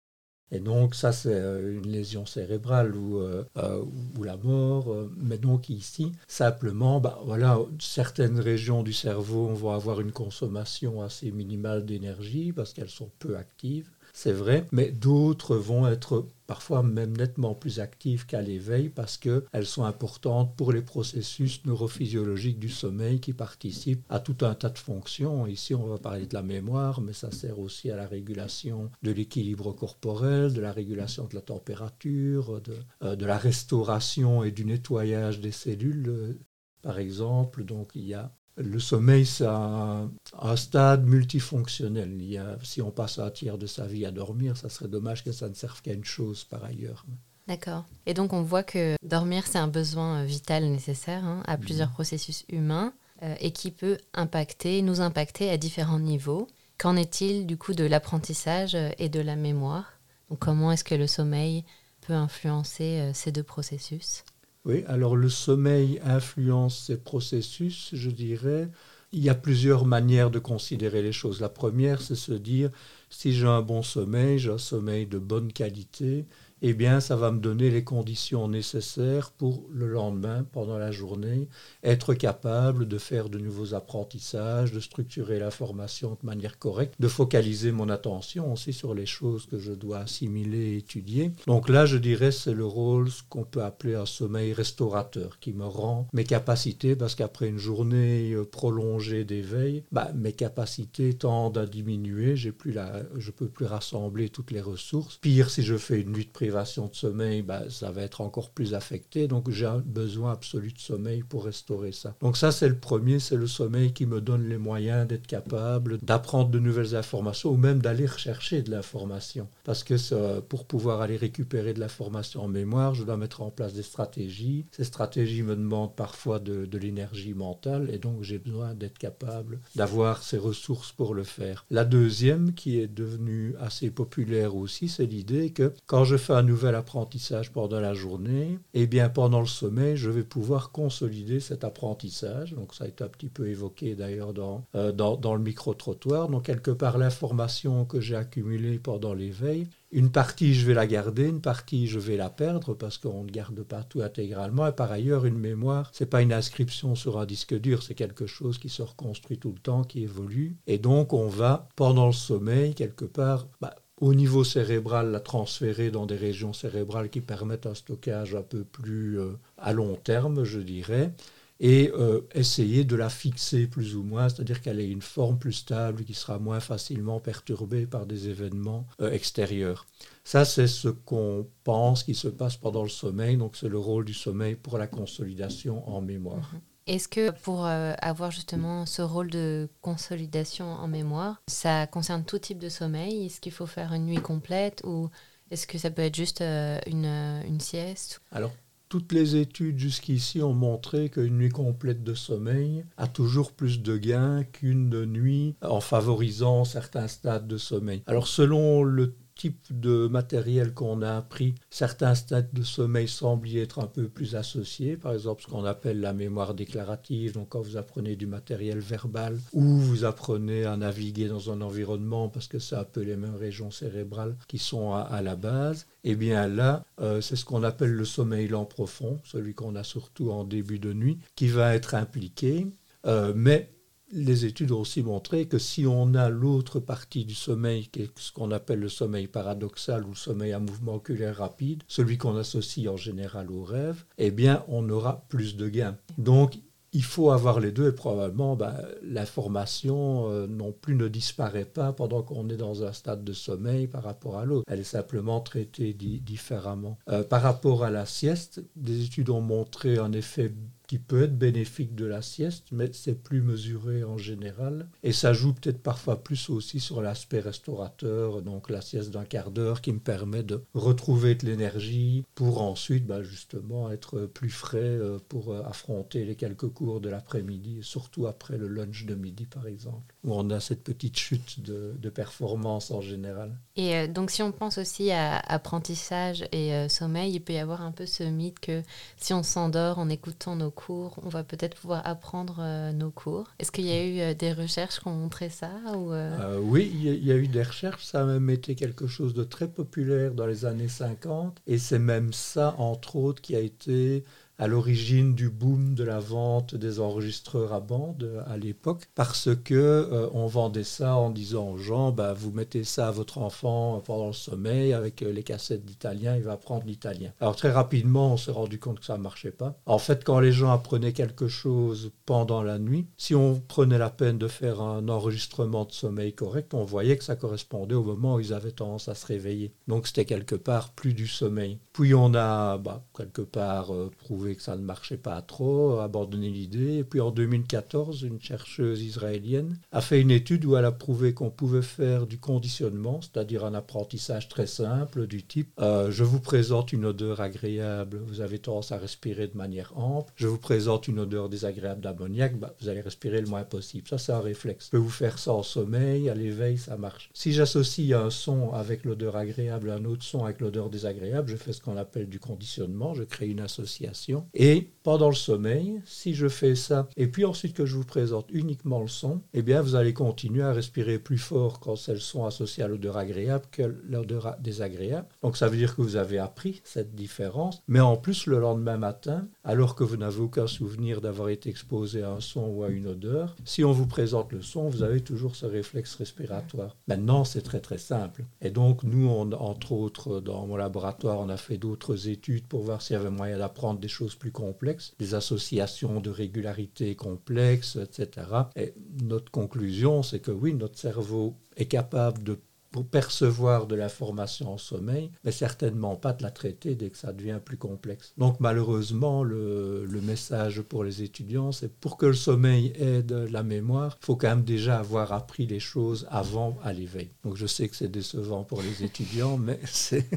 Et 0.52 0.60
donc 0.60 0.94
ça, 0.94 1.12
c'est 1.12 1.32
euh, 1.34 1.78
une 1.82 1.90
lésion 1.90 2.26
cérébrale 2.26 2.94
ou, 2.94 3.18
euh, 3.18 3.42
euh, 3.56 3.82
la 4.22 4.36
mort. 4.36 4.94
Mais 5.16 5.38
donc 5.38 5.70
ici, 5.70 6.12
simplement, 6.28 7.00
bah, 7.00 7.18
voilà, 7.24 7.58
certaines 7.80 8.38
régions 8.38 8.82
du 8.82 8.92
cerveau 8.92 9.46
vont 9.48 9.70
avoir 9.70 10.00
une 10.00 10.12
consommation 10.12 11.00
assez 11.02 11.32
minimale 11.32 11.86
d'énergie 11.86 12.52
parce 12.52 12.74
qu'elles 12.74 12.90
sont 12.90 13.10
peu 13.18 13.36
actives 13.36 13.88
c'est 14.14 14.32
vrai, 14.32 14.68
mais 14.72 14.90
d'autres 14.92 15.56
vont 15.56 15.86
être 15.86 16.28
parfois 16.46 16.82
même 16.82 17.16
nettement 17.16 17.54
plus 17.54 17.80
actives 17.80 18.26
qu'à 18.26 18.42
l'éveil 18.42 18.90
parce 18.90 19.16
qu'elles 19.16 19.64
sont 19.64 19.84
importantes 19.84 20.54
pour 20.54 20.70
les 20.70 20.82
processus 20.82 21.64
neurophysiologiques 21.64 22.58
du 22.58 22.68
sommeil 22.68 23.20
qui 23.20 23.32
participent 23.32 24.04
à 24.10 24.20
tout 24.20 24.36
un 24.44 24.54
tas 24.54 24.68
de 24.68 24.78
fonctions. 24.78 25.46
Ici, 25.46 25.74
on 25.74 25.86
va 25.86 25.96
parler 25.96 26.26
de 26.26 26.34
la 26.34 26.42
mémoire, 26.42 27.00
mais 27.00 27.14
ça 27.14 27.30
sert 27.30 27.58
aussi 27.58 27.90
à 27.90 27.96
la 27.96 28.06
régulation 28.06 28.90
de 29.02 29.12
l'équilibre 29.12 29.72
corporel, 29.72 30.52
de 30.52 30.60
la 30.60 30.72
régulation 30.72 31.24
de 31.24 31.34
la 31.34 31.40
température, 31.40 32.60
de, 32.60 32.76
euh, 33.02 33.16
de 33.16 33.24
la 33.24 33.38
restauration 33.38 34.44
et 34.44 34.50
du 34.50 34.66
nettoyage 34.66 35.40
des 35.40 35.52
cellules, 35.52 36.08
euh, 36.08 36.38
par 36.82 36.98
exemple. 36.98 37.64
Donc, 37.64 37.92
il 37.94 38.04
y 38.04 38.14
a 38.14 38.30
le 38.56 38.78
sommeil, 38.78 39.24
c'est 39.24 39.46
un, 39.46 40.10
stade 40.56 41.06
multifonctionnel. 41.06 42.18
si 42.62 42.82
on 42.82 42.90
passe 42.90 43.18
un 43.18 43.30
tiers 43.30 43.58
de 43.58 43.66
sa 43.66 43.86
vie 43.86 44.04
à 44.04 44.10
dormir, 44.10 44.56
ça 44.56 44.68
serait 44.68 44.88
dommage 44.88 45.24
que 45.24 45.32
ça 45.32 45.48
ne 45.48 45.54
serve 45.54 45.80
qu'à 45.82 45.92
une 45.92 46.04
chose 46.04 46.44
par 46.44 46.64
ailleurs. 46.64 47.06
D'accord. 47.48 47.84
Et 48.06 48.14
donc 48.14 48.32
on 48.32 48.42
voit 48.42 48.62
que 48.62 48.96
dormir, 49.02 49.46
c'est 49.46 49.58
un 49.58 49.68
besoin 49.68 50.20
euh, 50.20 50.24
vital 50.24 50.64
nécessaire 50.64 51.24
hein, 51.24 51.42
à 51.46 51.56
plusieurs 51.56 51.88
mmh. 51.88 51.94
processus 51.94 52.44
humains 52.48 52.92
euh, 53.22 53.34
et 53.40 53.50
qui 53.50 53.70
peut 53.70 53.98
impacter, 54.14 54.80
nous 54.82 55.00
impacter 55.00 55.50
à 55.50 55.56
différents 55.56 55.98
niveaux. 55.98 56.46
Qu'en 56.78 56.96
est-il 56.96 57.46
du 57.46 57.56
coup 57.56 57.74
de 57.74 57.84
l'apprentissage 57.84 58.74
euh, 58.74 58.90
et 58.98 59.08
de 59.08 59.20
la 59.20 59.36
mémoire? 59.36 59.98
Donc, 60.30 60.38
Comment 60.38 60.72
est-ce 60.72 60.84
que 60.84 60.94
le 60.94 61.06
sommeil 61.06 61.64
peut 62.00 62.14
influencer 62.14 63.10
ces 63.12 63.32
deux 63.32 63.42
processus? 63.42 64.24
Oui, 64.64 64.84
alors 64.86 65.16
le 65.16 65.28
sommeil 65.28 66.00
influence 66.04 66.84
ces 66.86 66.96
processus, 66.98 67.90
je 67.94 68.10
dirais. 68.10 68.70
Il 69.12 69.20
y 69.22 69.28
a 69.28 69.34
plusieurs 69.34 69.84
manières 69.84 70.30
de 70.30 70.38
considérer 70.38 71.02
les 71.02 71.12
choses. 71.12 71.40
La 71.40 71.48
première, 71.48 72.00
c'est 72.00 72.14
se 72.14 72.32
dire, 72.32 72.70
si 73.10 73.32
j'ai 73.32 73.46
un 73.46 73.60
bon 73.62 73.82
sommeil, 73.82 74.38
j'ai 74.38 74.50
un 74.50 74.58
sommeil 74.58 75.06
de 75.06 75.18
bonne 75.18 75.52
qualité, 75.52 76.26
eh 76.64 76.74
bien, 76.74 77.00
ça 77.00 77.16
va 77.16 77.32
me 77.32 77.40
donner 77.40 77.70
les 77.70 77.82
conditions 77.82 78.46
nécessaires 78.46 79.32
pour 79.32 79.64
le 79.72 79.88
lendemain, 79.88 80.46
pendant 80.52 80.78
la 80.78 80.92
journée, 80.92 81.48
être 81.82 82.14
capable 82.14 82.86
de 82.86 82.98
faire 82.98 83.28
de 83.28 83.38
nouveaux 83.38 83.74
apprentissages, 83.74 84.70
de 84.70 84.78
structurer 84.78 85.40
la 85.40 85.50
formation 85.50 86.16
de 86.22 86.24
manière 86.26 86.60
correcte, 86.60 86.94
de 87.00 87.08
focaliser 87.08 87.72
mon 87.72 87.88
attention 87.88 88.52
aussi 88.52 88.72
sur 88.72 88.94
les 88.94 89.06
choses 89.06 89.46
que 89.46 89.58
je 89.58 89.72
dois 89.72 89.98
assimiler 89.98 90.74
et 90.74 90.76
étudier. 90.76 91.32
Donc 91.48 91.68
là, 91.68 91.84
je 91.84 91.96
dirais, 91.98 92.30
c'est 92.30 92.54
le 92.54 92.64
rôle, 92.64 93.10
ce 93.10 93.22
qu'on 93.28 93.44
peut 93.44 93.64
appeler 93.64 93.96
un 93.96 94.06
sommeil 94.06 94.52
restaurateur, 94.52 95.40
qui 95.40 95.52
me 95.52 95.66
rend 95.66 96.06
mes 96.12 96.24
capacités, 96.24 96.94
parce 96.94 97.16
qu'après 97.16 97.48
une 97.48 97.58
journée 97.58 98.32
euh, 98.32 98.44
prolongée 98.44 99.24
d'éveil, 99.24 99.82
bah, 99.90 100.12
mes 100.14 100.32
capacités 100.32 101.14
tendent 101.14 101.58
à 101.58 101.66
diminuer, 101.66 102.36
j'ai 102.36 102.52
plus 102.52 102.70
la, 102.70 103.02
je 103.16 103.32
peux 103.32 103.48
plus 103.48 103.66
rassembler 103.66 104.28
toutes 104.28 104.52
les 104.52 104.60
ressources. 104.60 105.18
Pire, 105.18 105.50
si 105.50 105.64
je 105.64 105.76
fais 105.76 106.00
une 106.00 106.12
nuit 106.12 106.26
de 106.26 106.30
privation, 106.52 106.86
de 106.86 106.94
sommeil, 106.94 107.40
bah, 107.40 107.62
ça 107.70 107.90
va 107.90 108.02
être 108.02 108.20
encore 108.20 108.50
plus 108.50 108.74
affecté. 108.74 109.26
Donc 109.26 109.50
j'ai 109.50 109.64
un 109.64 109.78
besoin 109.78 110.32
absolu 110.32 110.70
de 110.72 110.78
sommeil 110.78 111.22
pour 111.22 111.44
restaurer 111.44 111.92
ça. 111.92 112.14
Donc 112.20 112.36
ça, 112.36 112.52
c'est 112.52 112.68
le 112.68 112.76
premier, 112.76 113.20
c'est 113.20 113.36
le 113.36 113.46
sommeil 113.46 113.92
qui 113.92 114.04
me 114.04 114.20
donne 114.20 114.48
les 114.48 114.58
moyens 114.58 115.06
d'être 115.06 115.26
capable 115.26 115.98
d'apprendre 116.02 116.50
de 116.50 116.58
nouvelles 116.58 116.94
informations 116.94 117.50
ou 117.50 117.56
même 117.56 117.80
d'aller 117.80 118.06
rechercher 118.06 118.60
de 118.60 118.70
l'information. 118.70 119.48
Parce 119.64 119.82
que 119.82 120.40
pour 120.40 120.66
pouvoir 120.66 121.00
aller 121.00 121.16
récupérer 121.16 121.72
de 121.72 121.80
l'information 121.80 122.42
en 122.42 122.48
mémoire, 122.48 122.94
je 122.94 123.04
dois 123.04 123.16
mettre 123.16 123.40
en 123.40 123.50
place 123.50 123.72
des 123.72 123.82
stratégies. 123.82 124.66
Ces 124.72 124.84
stratégies 124.84 125.42
me 125.42 125.56
demandent 125.56 125.94
parfois 125.94 126.38
de, 126.38 126.66
de 126.66 126.78
l'énergie 126.78 127.34
mentale 127.34 127.88
et 127.90 127.98
donc 127.98 128.22
j'ai 128.22 128.38
besoin 128.38 128.74
d'être 128.74 128.98
capable 128.98 129.60
d'avoir 129.74 130.22
ces 130.22 130.38
ressources 130.38 130.92
pour 130.92 131.14
le 131.14 131.24
faire. 131.24 131.64
La 131.70 131.84
deuxième, 131.86 132.52
qui 132.52 132.78
est 132.78 132.88
devenue 132.88 133.54
assez 133.58 133.90
populaire 133.90 134.54
aussi, 134.54 134.88
c'est 134.88 135.06
l'idée 135.06 135.50
que 135.50 135.72
quand 135.86 136.04
je 136.04 136.16
fais 136.16 136.34
un 136.34 136.41
nouvel 136.42 136.74
apprentissage 136.74 137.52
pendant 137.52 137.80
la 137.80 137.94
journée, 137.94 138.58
et 138.74 138.82
eh 138.82 138.86
bien 138.86 139.08
pendant 139.08 139.40
le 139.40 139.46
sommeil, 139.46 139.96
je 139.96 140.10
vais 140.10 140.24
pouvoir 140.24 140.70
consolider 140.70 141.40
cet 141.40 141.64
apprentissage. 141.64 142.54
Donc 142.54 142.74
ça 142.74 142.84
a 142.84 142.88
été 142.88 143.04
un 143.04 143.08
petit 143.08 143.28
peu 143.28 143.48
évoqué 143.48 143.94
d'ailleurs 143.94 144.32
dans, 144.32 144.64
euh, 144.74 144.92
dans, 144.92 145.16
dans, 145.16 145.34
le 145.34 145.42
micro-trottoir. 145.42 146.28
Donc 146.28 146.44
quelque 146.44 146.70
part 146.70 146.98
l'information 146.98 147.84
que 147.84 148.00
j'ai 148.00 148.16
accumulée 148.16 148.78
pendant 148.78 149.14
l'éveil, 149.14 149.68
une 149.92 150.10
partie 150.10 150.54
je 150.54 150.66
vais 150.66 150.74
la 150.74 150.86
garder, 150.86 151.28
une 151.28 151.40
partie 151.40 151.86
je 151.86 151.98
vais 151.98 152.16
la 152.16 152.30
perdre 152.30 152.74
parce 152.74 152.98
qu'on 152.98 153.24
ne 153.24 153.30
garde 153.30 153.62
pas 153.62 153.82
tout 153.82 154.00
intégralement. 154.02 154.66
Et 154.66 154.72
par 154.72 154.90
ailleurs, 154.90 155.26
une 155.26 155.38
mémoire, 155.38 155.90
c'est 155.92 156.06
pas 156.06 156.22
une 156.22 156.32
inscription 156.32 156.94
sur 156.94 157.18
un 157.18 157.26
disque 157.26 157.58
dur, 157.58 157.82
c'est 157.82 157.94
quelque 157.94 158.26
chose 158.26 158.58
qui 158.58 158.68
se 158.68 158.82
reconstruit 158.82 159.38
tout 159.38 159.52
le 159.52 159.58
temps, 159.58 159.84
qui 159.84 160.02
évolue. 160.02 160.56
Et 160.66 160.78
donc 160.78 161.12
on 161.12 161.28
va 161.28 161.68
pendant 161.76 162.06
le 162.06 162.12
sommeil 162.12 162.74
quelque 162.74 163.04
part 163.04 163.46
bah, 163.60 163.74
au 164.02 164.14
niveau 164.14 164.42
cérébral, 164.42 165.12
la 165.12 165.20
transférer 165.20 165.92
dans 165.92 166.06
des 166.06 166.16
régions 166.16 166.52
cérébrales 166.52 167.08
qui 167.08 167.20
permettent 167.20 167.66
un 167.66 167.74
stockage 167.76 168.34
un 168.34 168.42
peu 168.42 168.64
plus 168.64 169.20
euh, 169.20 169.34
à 169.58 169.72
long 169.72 169.94
terme, 169.94 170.42
je 170.42 170.58
dirais, 170.58 171.12
et 171.60 171.92
euh, 171.94 172.22
essayer 172.34 172.82
de 172.82 172.96
la 172.96 173.08
fixer 173.08 173.68
plus 173.68 173.94
ou 173.94 174.02
moins, 174.02 174.28
c'est-à-dire 174.28 174.60
qu'elle 174.60 174.80
ait 174.80 174.90
une 174.90 175.02
forme 175.02 175.38
plus 175.38 175.52
stable, 175.52 176.02
qui 176.02 176.14
sera 176.14 176.40
moins 176.40 176.58
facilement 176.58 177.20
perturbée 177.20 177.86
par 177.86 178.04
des 178.04 178.28
événements 178.28 178.88
euh, 179.00 179.12
extérieurs. 179.12 179.86
Ça, 180.24 180.44
c'est 180.44 180.66
ce 180.66 180.88
qu'on 180.88 181.46
pense 181.62 182.02
qui 182.02 182.16
se 182.16 182.26
passe 182.26 182.56
pendant 182.56 182.82
le 182.82 182.88
sommeil, 182.88 183.36
donc 183.36 183.54
c'est 183.54 183.68
le 183.68 183.78
rôle 183.78 184.04
du 184.04 184.14
sommeil 184.14 184.56
pour 184.56 184.78
la 184.78 184.88
consolidation 184.88 185.88
en 185.88 186.00
mémoire. 186.00 186.50
Mhm. 186.54 186.71
Est-ce 186.86 187.08
que 187.08 187.30
pour 187.30 187.66
euh, 187.66 187.94
avoir 188.00 188.30
justement 188.30 188.86
ce 188.86 189.02
rôle 189.02 189.30
de 189.30 189.68
consolidation 189.80 190.66
en 190.66 190.88
mémoire, 190.88 191.40
ça 191.48 191.86
concerne 191.86 192.24
tout 192.24 192.38
type 192.38 192.58
de 192.58 192.68
sommeil? 192.68 193.26
Est-ce 193.26 193.40
qu'il 193.40 193.52
faut 193.52 193.66
faire 193.66 193.92
une 193.92 194.06
nuit 194.06 194.20
complète 194.20 194.82
ou 194.84 195.08
est-ce 195.50 195.66
que 195.66 195.78
ça 195.78 195.90
peut 195.90 196.02
être 196.02 196.16
juste 196.16 196.40
euh, 196.40 196.78
une, 196.86 197.04
euh, 197.04 197.42
une, 197.46 197.60
sieste? 197.60 198.20
Alors, 198.32 198.52
toutes 198.88 199.12
les 199.12 199.36
études 199.36 199.78
jusqu'ici 199.78 200.42
ont 200.42 200.54
montré 200.54 201.08
qu'une 201.08 201.38
nuit 201.38 201.50
complète 201.50 202.02
de 202.02 202.14
sommeil 202.14 202.84
a 202.96 203.06
toujours 203.06 203.52
plus 203.52 203.80
de 203.80 203.96
gains 203.96 204.42
qu'une 204.44 205.04
nuit 205.04 205.54
en 205.62 205.80
favorisant 205.80 206.64
certains 206.64 207.06
stades 207.06 207.46
de 207.46 207.58
sommeil. 207.58 208.02
Alors, 208.06 208.26
selon 208.26 208.82
le 208.82 209.14
type 209.42 209.80
de 209.80 210.06
matériel 210.06 210.72
qu'on 210.72 211.02
a 211.02 211.16
appris, 211.16 211.56
certains 211.68 212.14
stades 212.14 212.52
de 212.52 212.62
sommeil 212.62 213.08
semblent 213.08 213.48
y 213.48 213.58
être 213.58 213.80
un 213.80 213.88
peu 213.88 214.08
plus 214.08 214.36
associés. 214.36 214.96
Par 214.96 215.14
exemple, 215.14 215.42
ce 215.42 215.48
qu'on 215.48 215.64
appelle 215.64 216.00
la 216.00 216.12
mémoire 216.12 216.54
déclarative. 216.54 217.32
Donc, 217.32 217.48
quand 217.48 217.60
vous 217.60 217.76
apprenez 217.76 218.14
du 218.14 218.28
matériel 218.28 218.78
verbal 218.78 219.40
ou 219.52 219.62
vous 219.62 220.04
apprenez 220.04 220.64
à 220.64 220.76
naviguer 220.76 221.26
dans 221.26 221.50
un 221.50 221.60
environnement 221.60 222.28
parce 222.28 222.46
que 222.46 222.60
c'est 222.60 222.76
un 222.76 222.84
peu 222.84 223.00
les 223.00 223.16
mêmes 223.16 223.34
régions 223.34 223.72
cérébrales 223.72 224.36
qui 224.46 224.58
sont 224.58 224.92
à, 224.92 225.20
la 225.22 225.34
base, 225.34 225.86
eh 226.04 226.14
bien 226.14 226.46
là, 226.46 226.84
euh, 227.00 227.20
c'est 227.20 227.34
ce 227.34 227.44
qu'on 227.44 227.64
appelle 227.64 227.90
le 227.90 228.04
sommeil 228.04 228.46
lent 228.46 228.64
profond, 228.64 229.18
celui 229.24 229.54
qu'on 229.54 229.74
a 229.74 229.82
surtout 229.82 230.30
en 230.30 230.44
début 230.44 230.78
de 230.78 230.92
nuit, 230.92 231.18
qui 231.34 231.48
va 231.48 231.74
être 231.74 231.96
impliqué. 231.96 232.68
Euh, 233.06 233.32
mais 233.34 233.74
les 234.12 234.44
études 234.44 234.72
ont 234.72 234.80
aussi 234.80 235.02
montré 235.02 235.46
que 235.46 235.58
si 235.58 235.86
on 235.86 236.14
a 236.14 236.28
l'autre 236.28 236.80
partie 236.80 237.24
du 237.24 237.34
sommeil, 237.34 237.88
ce 238.16 238.32
qu'on 238.32 238.50
appelle 238.50 238.80
le 238.80 238.88
sommeil 238.88 239.26
paradoxal 239.26 240.04
ou 240.04 240.10
le 240.10 240.14
sommeil 240.14 240.52
à 240.52 240.58
mouvement 240.58 240.94
oculaire 240.94 241.36
rapide, 241.36 241.82
celui 241.88 242.18
qu'on 242.18 242.36
associe 242.36 242.88
en 242.88 242.96
général 242.96 243.50
au 243.50 243.64
rêve, 243.64 244.04
eh 244.18 244.30
bien, 244.30 244.64
on 244.68 244.88
aura 244.90 245.24
plus 245.28 245.56
de 245.56 245.68
gains. 245.68 245.96
Donc, 246.18 246.58
il 246.94 247.04
faut 247.04 247.30
avoir 247.30 247.58
les 247.58 247.72
deux 247.72 247.88
et 247.88 247.92
probablement 247.92 248.54
bah, 248.54 248.76
l'information 249.02 250.30
euh, 250.30 250.46
non 250.46 250.72
plus 250.72 250.94
ne 250.94 251.08
disparaît 251.08 251.64
pas 251.64 251.92
pendant 251.92 252.22
qu'on 252.22 252.50
est 252.50 252.56
dans 252.56 252.84
un 252.84 252.92
stade 252.92 253.24
de 253.24 253.32
sommeil 253.32 253.86
par 253.86 254.02
rapport 254.02 254.36
à 254.36 254.44
l'autre. 254.44 254.64
Elle 254.68 254.80
est 254.80 254.84
simplement 254.84 255.40
traitée 255.40 255.94
différemment. 255.94 256.98
Euh, 257.08 257.24
par 257.24 257.40
rapport 257.40 257.82
à 257.82 257.90
la 257.90 258.04
sieste, 258.04 258.62
des 258.76 259.04
études 259.04 259.30
ont 259.30 259.40
montré 259.40 259.96
un 259.96 260.12
effet 260.12 260.52
qui 260.86 260.98
peut 260.98 261.22
être 261.22 261.38
bénéfique 261.38 261.94
de 261.94 262.06
la 262.06 262.22
sieste, 262.22 262.66
mais 262.72 262.90
c'est 262.92 263.22
plus 263.22 263.42
mesuré 263.42 264.04
en 264.04 264.18
général. 264.18 264.88
Et 265.02 265.12
ça 265.12 265.32
joue 265.32 265.54
peut-être 265.54 265.82
parfois 265.82 266.22
plus 266.22 266.50
aussi 266.50 266.80
sur 266.80 267.02
l'aspect 267.02 267.40
restaurateur, 267.40 268.42
donc 268.42 268.70
la 268.70 268.80
sieste 268.80 269.10
d'un 269.10 269.24
quart 269.24 269.50
d'heure 269.50 269.80
qui 269.80 269.92
me 269.92 270.00
permet 270.00 270.42
de 270.42 270.62
retrouver 270.74 271.34
de 271.34 271.46
l'énergie 271.46 272.24
pour 272.34 272.62
ensuite 272.62 273.06
bah, 273.06 273.22
justement 273.22 273.90
être 273.90 274.26
plus 274.26 274.50
frais 274.50 274.78
euh, 274.80 275.18
pour 275.28 275.52
euh, 275.52 275.62
affronter 275.64 276.24
les 276.24 276.36
quelques 276.36 276.68
cours 276.68 277.00
de 277.00 277.08
l'après-midi, 277.08 277.78
surtout 277.82 278.26
après 278.26 278.58
le 278.58 278.68
lunch 278.68 279.06
de 279.06 279.14
midi 279.14 279.46
par 279.46 279.66
exemple, 279.66 280.11
où 280.24 280.34
on 280.34 280.50
a 280.50 280.60
cette 280.60 280.84
petite 280.84 281.18
chute 281.18 281.60
de, 281.60 282.10
performance 282.10 282.90
en 282.90 283.00
général. 283.00 283.56
Et 283.76 283.96
euh, 283.96 284.06
donc 284.06 284.30
si 284.30 284.42
on 284.42 284.52
pense 284.52 284.76
aussi 284.76 285.10
à 285.10 285.38
apprentissage 285.38 286.44
et 286.52 286.88
sommeil, 286.90 287.32
il 287.32 287.40
peut 287.40 287.54
y 287.54 287.58
avoir 287.58 287.80
un 287.80 287.90
peu 287.90 288.04
ce 288.04 288.22
mythe 288.22 288.60
que 288.60 288.82
si 289.16 289.32
on 289.32 289.42
s'endort 289.42 289.98
en 289.98 290.08
écoutant 290.10 290.56
nos 290.56 290.70
cours, 290.70 291.18
on 291.22 291.28
va 291.28 291.42
peut-être 291.44 291.76
pouvoir 291.76 292.06
apprendre 292.06 292.58
euh, 292.60 292.92
nos 292.92 293.10
cours. 293.10 293.48
Est-ce 293.58 293.72
qu'il 293.72 293.86
y 293.86 293.92
a 293.92 294.04
eu 294.04 294.20
euh, 294.20 294.34
des 294.34 294.52
recherches 294.52 295.00
qui 295.00 295.08
ont 295.08 295.14
montré 295.14 295.48
ça 295.48 295.70
ou 295.96 296.12
euh? 296.12 296.58
Oui, 296.60 296.90
il 296.94 297.24
y, 297.24 297.32
a 297.32 297.36
eu 297.36 297.48
des 297.48 297.62
recherches. 297.62 298.04
Ça 298.04 298.22
a 298.22 298.24
même 298.24 298.50
été 298.50 298.74
quelque 298.74 299.06
chose 299.06 299.34
de 299.34 299.44
très 299.44 299.68
populaire 299.68 300.34
dans 300.34 300.46
les 300.46 300.64
années 300.64 300.88
50. 300.88 301.60
Et 301.66 301.78
c'est 301.78 301.98
même 301.98 302.32
ça, 302.32 302.74
entre 302.78 303.16
autres, 303.16 303.42
qui 303.42 303.56
a 303.56 303.60
été 303.60 304.24
à 304.62 304.68
l'origine 304.68 305.34
du 305.34 305.50
boom 305.50 305.96
de 305.96 306.04
la 306.04 306.20
vente 306.20 306.76
des 306.76 307.00
enregistreurs 307.00 307.72
à 307.72 307.80
bande 307.80 308.44
à 308.46 308.56
l'époque, 308.56 309.08
parce 309.16 309.48
que 309.64 309.74
euh, 309.74 310.28
on 310.34 310.46
vendait 310.46 310.84
ça 310.84 311.16
en 311.16 311.30
disant 311.30 311.70
aux 311.70 311.78
gens, 311.78 312.12
bah, 312.12 312.32
vous 312.32 312.52
mettez 312.52 312.84
ça 312.84 313.08
à 313.08 313.10
votre 313.10 313.38
enfant 313.38 314.00
pendant 314.06 314.28
le 314.28 314.32
sommeil 314.32 314.92
avec 314.92 315.22
euh, 315.22 315.32
les 315.32 315.42
cassettes 315.42 315.84
d'italien, 315.84 316.36
il 316.36 316.44
va 316.44 316.52
apprendre 316.52 316.84
l'italien. 316.86 317.32
Alors 317.40 317.56
très 317.56 317.72
rapidement, 317.72 318.34
on 318.34 318.36
s'est 318.36 318.52
rendu 318.52 318.78
compte 318.78 319.00
que 319.00 319.04
ça 319.04 319.18
ne 319.18 319.22
marchait 319.24 319.50
pas. 319.50 319.74
En 319.84 319.98
fait, 319.98 320.22
quand 320.22 320.38
les 320.38 320.52
gens 320.52 320.70
apprenaient 320.70 321.12
quelque 321.12 321.48
chose 321.48 322.12
pendant 322.24 322.62
la 322.62 322.78
nuit, 322.78 323.08
si 323.16 323.34
on 323.34 323.60
prenait 323.66 323.98
la 323.98 324.10
peine 324.10 324.38
de 324.38 324.46
faire 324.46 324.80
un 324.80 325.08
enregistrement 325.08 325.86
de 325.86 325.92
sommeil 325.92 326.34
correct, 326.34 326.72
on 326.72 326.84
voyait 326.84 327.18
que 327.18 327.24
ça 327.24 327.34
correspondait 327.34 327.96
au 327.96 328.04
moment 328.04 328.36
où 328.36 328.40
ils 328.40 328.52
avaient 328.52 328.70
tendance 328.70 329.08
à 329.08 329.16
se 329.16 329.26
réveiller. 329.26 329.72
Donc 329.88 330.06
c'était 330.06 330.24
quelque 330.24 330.54
part 330.54 330.92
plus 330.92 331.14
du 331.14 331.26
sommeil. 331.26 331.80
Puis 331.92 332.14
on 332.14 332.32
a 332.36 332.78
bah, 332.78 333.02
quelque 333.12 333.42
part 333.42 333.92
euh, 333.92 334.08
prouvé 334.18 334.51
que 334.56 334.62
ça 334.62 334.76
ne 334.76 334.82
marchait 334.82 335.16
pas 335.16 335.40
trop, 335.42 335.98
abandonné 335.98 336.48
l'idée. 336.48 336.98
Et 336.98 337.04
puis 337.04 337.20
en 337.20 337.30
2014, 337.30 338.22
une 338.22 338.40
chercheuse 338.40 339.02
israélienne 339.02 339.78
a 339.90 340.00
fait 340.00 340.20
une 340.20 340.30
étude 340.30 340.64
où 340.64 340.76
elle 340.76 340.84
a 340.84 340.92
prouvé 340.92 341.34
qu'on 341.34 341.50
pouvait 341.50 341.82
faire 341.82 342.26
du 342.26 342.38
conditionnement, 342.38 343.20
c'est-à-dire 343.20 343.64
un 343.64 343.74
apprentissage 343.74 344.48
très 344.48 344.66
simple 344.66 345.26
du 345.26 345.42
type 345.42 345.72
euh, 345.80 346.10
je 346.10 346.24
vous 346.24 346.40
présente 346.40 346.92
une 346.92 347.04
odeur 347.04 347.40
agréable, 347.40 348.20
vous 348.24 348.40
avez 348.40 348.58
tendance 348.58 348.92
à 348.92 348.98
respirer 348.98 349.48
de 349.48 349.56
manière 349.56 349.92
ample, 349.96 350.32
je 350.36 350.46
vous 350.46 350.58
présente 350.58 351.08
une 351.08 351.18
odeur 351.18 351.48
désagréable 351.48 352.00
d'ammoniac, 352.00 352.58
bah, 352.58 352.74
vous 352.80 352.88
allez 352.88 353.00
respirer 353.00 353.40
le 353.40 353.46
moins 353.46 353.64
possible. 353.64 354.08
Ça, 354.08 354.18
c'est 354.18 354.32
un 354.32 354.40
réflexe. 354.40 354.86
Je 354.86 354.90
peux 354.90 354.96
vous 354.98 355.10
faire 355.10 355.38
ça 355.38 355.52
en 355.52 355.62
sommeil, 355.62 356.28
à 356.28 356.34
l'éveil, 356.34 356.78
ça 356.78 356.96
marche. 356.96 357.30
Si 357.32 357.52
j'associe 357.52 358.12
un 358.12 358.30
son 358.30 358.72
avec 358.72 359.04
l'odeur 359.04 359.36
agréable, 359.36 359.90
un 359.90 360.04
autre 360.04 360.22
son 360.22 360.44
avec 360.44 360.60
l'odeur 360.60 360.90
désagréable, 360.90 361.50
je 361.50 361.56
fais 361.56 361.72
ce 361.72 361.80
qu'on 361.80 361.96
appelle 361.96 362.28
du 362.28 362.38
conditionnement, 362.38 363.14
je 363.14 363.24
crée 363.24 363.48
une 363.48 363.60
association 363.60 364.41
Et 364.54 364.90
pendant 365.02 365.28
le 365.28 365.34
sommeil, 365.34 366.00
si 366.04 366.34
je 366.34 366.48
fais 366.48 366.74
ça, 366.74 367.08
et 367.16 367.26
puis 367.26 367.44
ensuite 367.44 367.74
que 367.74 367.86
je 367.86 367.96
vous 367.96 368.04
présente 368.04 368.46
uniquement 368.52 369.00
le 369.00 369.08
son, 369.08 369.40
eh 369.52 369.62
bien, 369.62 369.82
vous 369.82 369.96
allez 369.96 370.12
continuer 370.12 370.62
à 370.62 370.72
respirer 370.72 371.18
plus 371.18 371.38
fort 371.38 371.80
quand 371.80 371.96
c'est 371.96 372.12
le 372.12 372.20
son 372.20 372.44
associé 372.44 372.84
à 372.84 372.88
l'odeur 372.88 373.16
agréable 373.16 373.64
que 373.70 373.82
l'odeur 374.08 374.56
désagréable. 374.60 375.26
Donc, 375.42 375.56
ça 375.56 375.68
veut 375.68 375.76
dire 375.76 375.96
que 375.96 376.02
vous 376.02 376.16
avez 376.16 376.38
appris 376.38 376.80
cette 376.84 377.14
différence. 377.14 377.82
Mais 377.88 378.00
en 378.00 378.16
plus, 378.16 378.46
le 378.46 378.60
lendemain 378.60 378.96
matin, 378.96 379.48
alors 379.64 379.94
que 379.94 380.04
vous 380.04 380.16
n'avez 380.16 380.40
aucun 380.40 380.66
souvenir 380.66 381.20
d'avoir 381.20 381.48
été 381.48 381.70
exposé 381.70 382.22
à 382.22 382.30
un 382.30 382.40
son 382.40 382.66
ou 382.66 382.82
à 382.82 382.88
une 382.88 383.06
odeur, 383.06 383.56
si 383.64 383.84
on 383.84 383.92
vous 383.92 384.06
présente 384.06 384.52
le 384.52 384.62
son, 384.62 384.88
vous 384.88 385.02
avez 385.02 385.20
toujours 385.20 385.56
ce 385.56 385.66
réflexe 385.66 386.14
respiratoire. 386.16 386.96
Maintenant, 387.06 387.44
c'est 387.44 387.62
très 387.62 387.80
très 387.80 387.98
simple. 387.98 388.44
Et 388.60 388.70
donc, 388.70 389.02
nous, 389.04 389.28
entre 389.28 389.92
autres, 389.92 390.40
dans 390.40 390.66
mon 390.66 390.76
laboratoire, 390.76 391.40
on 391.40 391.48
a 391.48 391.56
fait 391.56 391.78
d'autres 391.78 392.28
études 392.28 392.66
pour 392.66 392.82
voir 392.82 393.02
s'il 393.02 393.14
y 393.14 393.18
avait 393.18 393.30
moyen 393.30 393.58
d'apprendre 393.58 394.00
des 394.00 394.08
choses 394.08 394.34
plus 394.34 394.52
complexes, 394.52 395.14
des 395.18 395.34
associations 395.34 396.20
de 396.20 396.30
régularité 396.30 397.14
complexes, 397.14 397.96
etc. 397.96 398.46
Et 398.76 398.94
notre 399.22 399.50
conclusion, 399.50 400.22
c'est 400.22 400.40
que 400.40 400.50
oui, 400.50 400.74
notre 400.74 400.98
cerveau 400.98 401.56
est 401.76 401.86
capable 401.86 402.42
de 402.42 402.58
percevoir 403.00 403.86
de 403.86 403.94
l'information 403.94 404.74
en 404.74 404.78
sommeil, 404.78 405.30
mais 405.44 405.52
certainement 405.52 406.16
pas 406.16 406.32
de 406.32 406.42
la 406.42 406.50
traiter 406.50 406.94
dès 406.94 407.10
que 407.10 407.16
ça 407.16 407.32
devient 407.32 407.58
plus 407.64 407.76
complexe. 407.78 408.34
Donc 408.36 408.60
malheureusement, 408.60 409.42
le, 409.42 410.04
le 410.04 410.20
message 410.20 410.82
pour 410.82 411.04
les 411.04 411.22
étudiants, 411.22 411.72
c'est 411.72 411.92
pour 411.92 412.16
que 412.16 412.26
le 412.26 412.34
sommeil 412.34 412.92
aide 412.96 413.32
la 413.32 413.62
mémoire, 413.62 414.18
il 414.22 414.26
faut 414.26 414.36
quand 414.36 414.48
même 414.48 414.64
déjà 414.64 414.98
avoir 414.98 415.32
appris 415.32 415.66
les 415.66 415.80
choses 415.80 416.26
avant 416.30 416.78
à 416.84 416.92
l'éveil. 416.92 417.30
Donc 417.44 417.56
je 417.56 417.66
sais 417.66 417.88
que 417.88 417.96
c'est 417.96 418.10
décevant 418.10 418.64
pour 418.64 418.82
les 418.82 419.04
étudiants, 419.04 419.56
mais 419.56 419.80
c'est... 419.86 420.28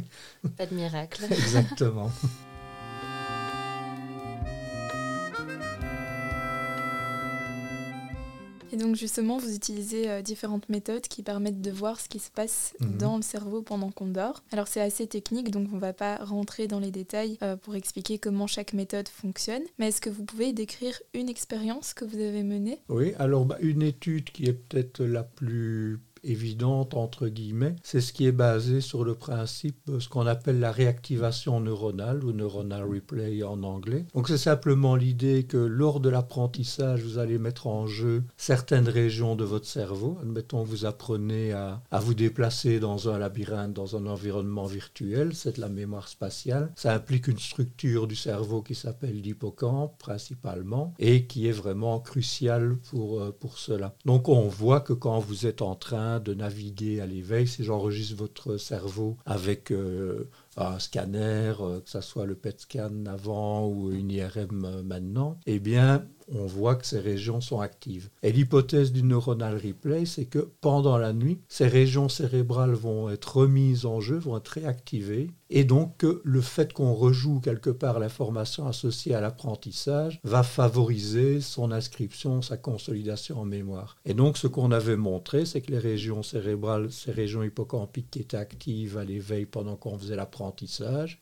Pas 0.57 0.65
de 0.65 0.75
miracle. 0.75 1.25
Exactement. 1.29 2.12
Et 8.75 8.77
donc 8.77 8.98
justement, 8.98 9.38
vous 9.38 9.55
utilisez 9.55 10.10
euh, 10.10 10.22
différentes 10.22 10.67
méthodes 10.67 11.03
qui 11.08 11.24
permettent 11.24 11.62
de 11.62 11.72
voir 11.72 11.98
ce 11.98 12.10
qui 12.10 12.20
se 12.20 12.29
passe 12.29 12.74
Mhm. 12.82 12.98
dans 12.98 13.15
le 13.15 13.22
cerveau 13.22 13.62
pendant 13.62 13.89
qu'on 13.89 14.08
dort. 14.08 14.44
Alors 14.51 14.67
c'est 14.67 14.82
assez 14.82 15.08
technique, 15.08 15.50
donc 15.50 15.70
on 15.72 15.75
ne 15.77 15.79
va 15.79 15.94
pas 15.94 16.17
rentrer 16.17 16.67
dans 16.67 16.79
les 16.79 16.91
détails 16.91 17.38
euh, 17.41 17.55
pour 17.55 17.75
expliquer 17.75 18.20
comment 18.20 18.48
chaque 18.48 18.74
méthode 18.74 19.08
fonctionne. 19.08 19.62
Mais 19.79 19.88
est-ce 19.88 20.01
que 20.01 20.10
vous 20.10 20.25
pouvez 20.25 20.51
décrire 20.51 21.00
une 21.13 21.29
expérience 21.29 21.94
que 21.94 22.03
vous 22.03 22.17
avez 22.17 22.44
menée? 22.44 22.82
Oui, 22.89 23.13
alors 23.17 23.46
bah, 23.46 23.58
une 23.62 23.82
étude 23.82 24.25
qui 24.32 24.44
est 24.44 24.51
peut-être 24.53 25.01
la 25.05 25.24
plus 25.24 25.98
évidente, 26.25 26.94
entre 26.94 27.27
guillemets, 27.27 27.75
c'est 27.84 28.01
ce 28.01 28.13
qui 28.13 28.25
est 28.25 28.32
basé 28.32 28.82
sur 28.82 29.03
le 29.03 29.15
principe 29.15 29.91
ce 30.00 30.10
qu'on 30.10 30.27
appelle 30.27 30.60
la 30.60 30.72
réactivation 30.72 31.60
neuronale 31.60 32.24
ou 32.24 32.32
neuronal 32.32 32.84
replay 32.84 33.44
en 33.44 33.63
anglais. 33.63 34.05
Donc 34.13 34.27
c'est 34.27 34.38
simplement 34.38 34.96
l'idée 34.96 35.44
que 35.44 35.58
lors 35.58 36.00
de 36.00 36.10
l'apprentissage, 36.10 37.01
vous 37.03 37.17
allez 37.17 37.38
mettre 37.38 37.67
en 37.67 37.88
jeu 37.88 38.24
certaines 38.38 38.89
régions 38.89 39.36
de 39.36 39.44
votre 39.44 39.67
cerveau. 39.67 40.17
Admettons 40.22 40.63
que 40.63 40.70
vous 40.70 40.86
apprenez 40.86 41.51
à, 41.53 41.82
à 41.91 42.00
vous 42.00 42.13
déplacer 42.13 42.79
dans 42.79 43.10
un 43.10 43.20
labyrinthe, 43.20 43.74
dans 43.74 43.96
un 43.96 44.05
environnement 44.05 44.65
virtuel, 44.65 45.34
c'est 45.34 45.58
de 45.58 45.62
la 45.62 45.70
mémoire 45.70 46.08
spatiale. 46.08 46.72
Ça 46.75 46.94
implique 46.94 47.27
une 47.27 47.39
structure 47.39 48.08
du 48.08 48.15
cerveau 48.15 48.62
qui 48.62 48.75
s'appelle 48.75 49.22
l'hippocampe 49.22 49.98
principalement 49.98 50.94
et 51.00 51.25
qui 51.25 51.48
est 51.48 51.51
vraiment 51.51 52.00
cruciale 52.00 52.77
pour, 52.89 53.22
euh, 53.22 53.36
pour 53.38 53.58
cela. 53.58 53.96
Donc 54.05 54.29
on 54.29 54.48
voit 54.48 54.82
que 54.82 54.94
quand 54.94 55.20
vous 55.20 55.46
êtes 55.46 55.62
en 55.62 55.75
train 55.75 56.14
de 56.19 56.34
naviguer 56.34 57.01
à 57.01 57.05
l'éveil, 57.05 57.48
si 57.48 57.63
j'enregistre 57.63 58.15
votre 58.15 58.57
cerveau 58.57 59.17
avec 59.25 59.72
euh, 59.72 60.29
un 60.57 60.79
scanner, 60.79 61.53
euh, 61.59 61.79
que 61.81 61.89
ce 61.89 62.01
soit 62.01 62.25
le 62.25 62.35
PET 62.35 62.59
scan 62.59 63.05
avant 63.07 63.67
ou 63.67 63.91
une 63.91 64.12
IRM 64.12 64.65
euh, 64.65 64.83
maintenant, 64.83 65.39
eh 65.45 65.59
bien, 65.59 66.05
on 66.33 66.45
voit 66.45 66.75
que 66.75 66.85
ces 66.85 67.00
régions 67.00 67.41
sont 67.41 67.59
actives. 67.59 68.09
Et 68.24 68.31
l'hypothèse 68.31 68.91
du 68.91 69.03
neuronal 69.03 69.55
replay, 69.55 70.05
c'est 70.05 70.25
que 70.25 70.50
pendant 70.62 70.97
la 70.97 71.13
nuit, 71.13 71.39
ces 71.47 71.67
régions 71.67 72.09
cérébrales 72.09 72.74
vont 72.74 73.09
être 73.09 73.38
remises 73.38 73.85
en 73.85 74.00
jeu, 74.00 74.17
vont 74.17 74.38
être 74.38 74.47
réactivées, 74.50 75.29
et 75.50 75.63
donc 75.63 75.97
que 75.97 76.21
le 76.24 76.41
fait 76.41 76.74
qu'on 76.74 76.93
rejoue 76.93 77.39
quelque 77.39 77.69
part 77.69 78.00
l'information 78.00 78.67
associée 78.67 79.13
à 79.13 79.21
l'apprentissage 79.21 80.19
va 80.24 80.41
favoriser 80.41 81.39
son 81.39 81.71
inscription, 81.71 82.41
sa 82.41 82.57
consolidation 82.57 83.39
en 83.39 83.45
mémoire. 83.45 83.97
Et 84.05 84.13
donc 84.13 84.38
ce 84.38 84.47
qu'on 84.47 84.71
avait 84.71 84.97
montré, 84.97 85.45
c'est 85.45 85.62
que 85.62 85.71
les 85.71 85.79
régions 85.79 86.24
cérébrales, 86.24 86.91
ces 86.91 87.12
régions 87.12 87.43
hippocampiques 87.43 88.09
qui 88.09 88.19
étaient 88.19 88.38
actives 88.38 88.97
à 88.97 89.05
l'éveil 89.05 89.45
pendant 89.45 89.75
qu'on 89.75 90.00
faisait 90.00 90.15
l'apprentissage, 90.15 90.44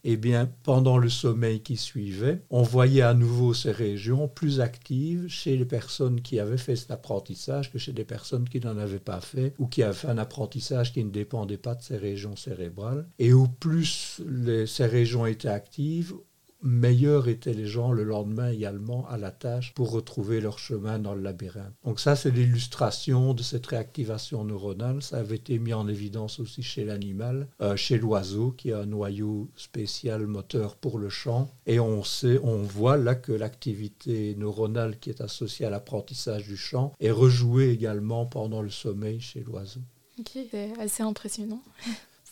eh 0.03 0.17
bien 0.17 0.49
pendant 0.63 0.97
le 0.97 1.09
sommeil 1.09 1.61
qui 1.61 1.77
suivait, 1.77 2.41
on 2.49 2.61
voyait 2.63 3.01
à 3.01 3.13
nouveau 3.13 3.53
ces 3.53 3.71
régions 3.71 4.27
plus 4.27 4.59
actives 4.61 5.27
chez 5.27 5.57
les 5.57 5.65
personnes 5.65 6.21
qui 6.21 6.39
avaient 6.39 6.57
fait 6.57 6.75
cet 6.75 6.91
apprentissage 6.91 7.71
que 7.71 7.77
chez 7.79 7.93
des 7.93 8.05
personnes 8.05 8.47
qui 8.47 8.59
n'en 8.59 8.77
avaient 8.77 8.99
pas 8.99 9.21
fait 9.21 9.53
ou 9.59 9.67
qui 9.67 9.83
avaient 9.83 9.93
fait 9.93 10.07
un 10.07 10.17
apprentissage 10.17 10.93
qui 10.93 11.03
ne 11.03 11.11
dépendait 11.11 11.57
pas 11.57 11.75
de 11.75 11.81
ces 11.81 11.97
régions 11.97 12.35
cérébrales. 12.35 13.07
Et 13.19 13.33
au 13.33 13.47
plus 13.47 14.21
les- 14.27 14.67
ces 14.67 14.85
régions 14.85 15.25
étaient 15.25 15.47
actives, 15.47 16.13
meilleurs 16.63 17.27
étaient 17.27 17.53
les 17.53 17.67
gens 17.67 17.91
le 17.91 18.03
lendemain 18.03 18.49
également 18.49 19.07
à 19.09 19.17
la 19.17 19.31
tâche 19.31 19.73
pour 19.73 19.91
retrouver 19.91 20.41
leur 20.41 20.59
chemin 20.59 20.97
dans 20.97 21.13
le 21.13 21.21
labyrinthe. 21.21 21.73
Donc 21.83 21.99
ça, 21.99 22.15
c'est 22.15 22.31
l'illustration 22.31 23.33
de 23.33 23.43
cette 23.43 23.67
réactivation 23.67 24.43
neuronale. 24.43 25.01
Ça 25.01 25.17
avait 25.17 25.35
été 25.35 25.59
mis 25.59 25.73
en 25.73 25.87
évidence 25.87 26.39
aussi 26.39 26.63
chez 26.63 26.85
l'animal, 26.85 27.47
euh, 27.61 27.75
chez 27.75 27.97
l'oiseau, 27.97 28.51
qui 28.51 28.71
a 28.71 28.79
un 28.79 28.85
noyau 28.85 29.49
spécial 29.55 30.25
moteur 30.25 30.75
pour 30.75 30.97
le 30.97 31.09
chant. 31.09 31.49
Et 31.65 31.79
on, 31.79 32.03
sait, 32.03 32.39
on 32.43 32.57
voit 32.57 32.97
là 32.97 33.15
que 33.15 33.31
l'activité 33.31 34.35
neuronale 34.37 34.97
qui 34.99 35.09
est 35.09 35.21
associée 35.21 35.65
à 35.65 35.69
l'apprentissage 35.69 36.47
du 36.47 36.57
chant 36.57 36.93
est 36.99 37.11
rejouée 37.11 37.69
également 37.69 38.25
pendant 38.25 38.61
le 38.61 38.69
sommeil 38.69 39.19
chez 39.19 39.41
l'oiseau. 39.41 39.81
Ok, 40.19 40.31
c'est 40.51 40.79
assez 40.79 41.03
impressionnant. 41.03 41.61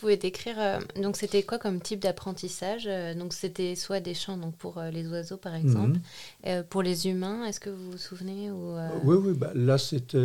Vous 0.02 0.08
pouvez 0.08 0.18
décrire, 0.18 0.56
euh, 0.58 0.80
donc 1.00 1.16
c'était 1.16 1.44
quoi 1.44 1.60
comme 1.60 1.80
type 1.80 2.00
d'apprentissage 2.00 2.86
Euh, 2.88 3.14
Donc 3.14 3.34
c'était 3.34 3.76
soit 3.76 4.00
des 4.00 4.16
chants 4.16 4.36
donc 4.36 4.56
pour 4.56 4.80
euh, 4.80 4.90
les 4.90 5.08
oiseaux 5.08 5.38
par 5.38 5.54
exemple. 5.54 5.90
Mhm. 5.92 6.02
Euh, 6.48 6.64
pour 6.68 6.82
les 6.82 7.08
humains, 7.08 7.46
est-ce 7.46 7.60
que 7.60 7.70
vous 7.70 7.92
vous 7.92 7.98
souvenez 8.00 8.50
ou, 8.50 8.78
Oui, 9.04 9.16
oui, 9.24 9.34
bah, 9.38 9.52
là 9.54 9.78
c'était. 9.78 10.18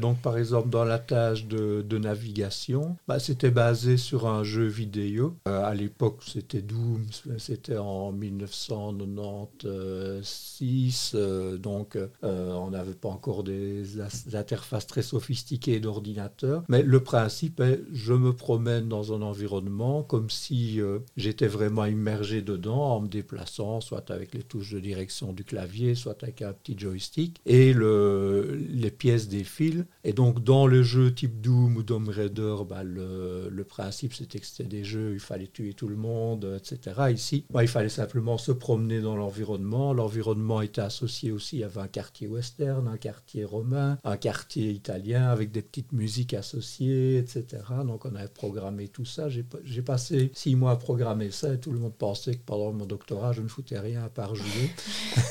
Donc 0.00 0.20
par 0.20 0.38
exemple 0.38 0.68
dans 0.68 0.84
la 0.84 0.98
tâche 0.98 1.46
de, 1.46 1.82
navigation, 1.98 2.96
bah, 3.06 3.20
c'était 3.20 3.52
basé 3.52 3.96
sur 3.96 4.26
un 4.26 4.42
jeu 4.42 4.66
vidéo. 4.66 5.36
Euh, 5.48 5.64
à 5.64 5.74
l'époque 5.74 6.22
c'était 6.26 6.60
Doom, 6.60 7.06
c'était 7.38 7.78
en 7.78 8.10
1996, 8.12 11.12
euh, 11.14 11.56
donc 11.56 11.96
euh, 11.96 12.08
on 12.22 12.70
n'avait 12.70 12.94
pas 12.94 13.08
encore 13.08 13.44
des, 13.44 14.00
interfaces 14.34 14.86
très 14.86 15.02
sophistiquées 15.02 15.80
d'ordinateur. 15.80 16.64
Mais 16.68 16.82
le 16.82 17.00
principe 17.00 17.60
est, 17.60 17.80
je 17.92 18.12
me 18.12 18.32
promène 18.32 18.88
dans 18.88 19.12
un 19.12 19.22
environnement 19.22 20.02
comme 20.02 20.30
si 20.30 20.80
euh, 20.80 20.98
j'étais 21.16 21.46
vraiment 21.46 21.84
immergé 21.84 22.42
dedans 22.42 22.96
en 22.96 23.00
me 23.00 23.08
déplaçant, 23.08 23.80
soit 23.80 24.10
avec 24.10 24.34
les 24.34 24.42
touches 24.42 24.72
de 24.72 24.80
direction 24.80 25.32
du 25.32 25.44
clavier, 25.44 25.94
soit 25.94 26.22
avec 26.22 26.42
un 26.42 26.52
petit 26.52 26.78
joystick, 26.78 27.40
et 27.46 27.72
le, 27.72 28.58
les 28.68 28.90
pièces 28.90 29.28
défilent. 29.28 29.83
Et 30.04 30.12
donc 30.12 30.42
dans 30.42 30.66
le 30.66 30.82
jeu 30.82 31.12
type 31.12 31.40
Doom 31.40 31.76
ou 31.76 31.82
Tomb 31.82 32.08
Raider, 32.08 32.56
bah, 32.68 32.82
le, 32.82 33.48
le 33.50 33.64
principe 33.64 34.14
c'était 34.14 34.38
que 34.38 34.46
c'était 34.46 34.68
des 34.68 34.84
jeux, 34.84 35.12
il 35.14 35.20
fallait 35.20 35.46
tuer 35.46 35.74
tout 35.74 35.88
le 35.88 35.96
monde, 35.96 36.58
etc. 36.58 37.12
Ici, 37.12 37.44
bah, 37.50 37.62
il 37.62 37.68
fallait 37.68 37.88
simplement 37.88 38.38
se 38.38 38.52
promener 38.52 39.00
dans 39.00 39.16
l'environnement. 39.16 39.92
L'environnement 39.92 40.60
était 40.60 40.80
associé 40.80 41.32
aussi, 41.32 41.62
avait 41.62 41.80
un 41.80 41.88
quartier 41.88 42.26
western, 42.26 42.88
un 42.88 42.96
quartier 42.96 43.44
romain, 43.44 43.98
un 44.04 44.16
quartier 44.16 44.70
italien 44.70 45.28
avec 45.28 45.50
des 45.50 45.62
petites 45.62 45.92
musiques 45.92 46.34
associées, 46.34 47.18
etc. 47.18 47.62
Donc 47.84 48.04
on 48.04 48.14
avait 48.14 48.28
programmé 48.28 48.88
tout 48.88 49.04
ça. 49.04 49.28
J'ai 49.28 49.82
passé 49.82 50.30
six 50.34 50.56
mois 50.56 50.72
à 50.72 50.76
programmer 50.76 51.30
ça 51.30 51.54
et 51.54 51.60
tout 51.60 51.72
le 51.72 51.78
monde 51.78 51.94
pensait 51.94 52.34
que 52.34 52.44
pendant 52.44 52.72
mon 52.72 52.86
doctorat, 52.86 53.32
je 53.32 53.42
ne 53.42 53.48
foutais 53.48 53.78
rien 53.78 54.04
à 54.04 54.08
part 54.08 54.34
jouer, 54.34 54.70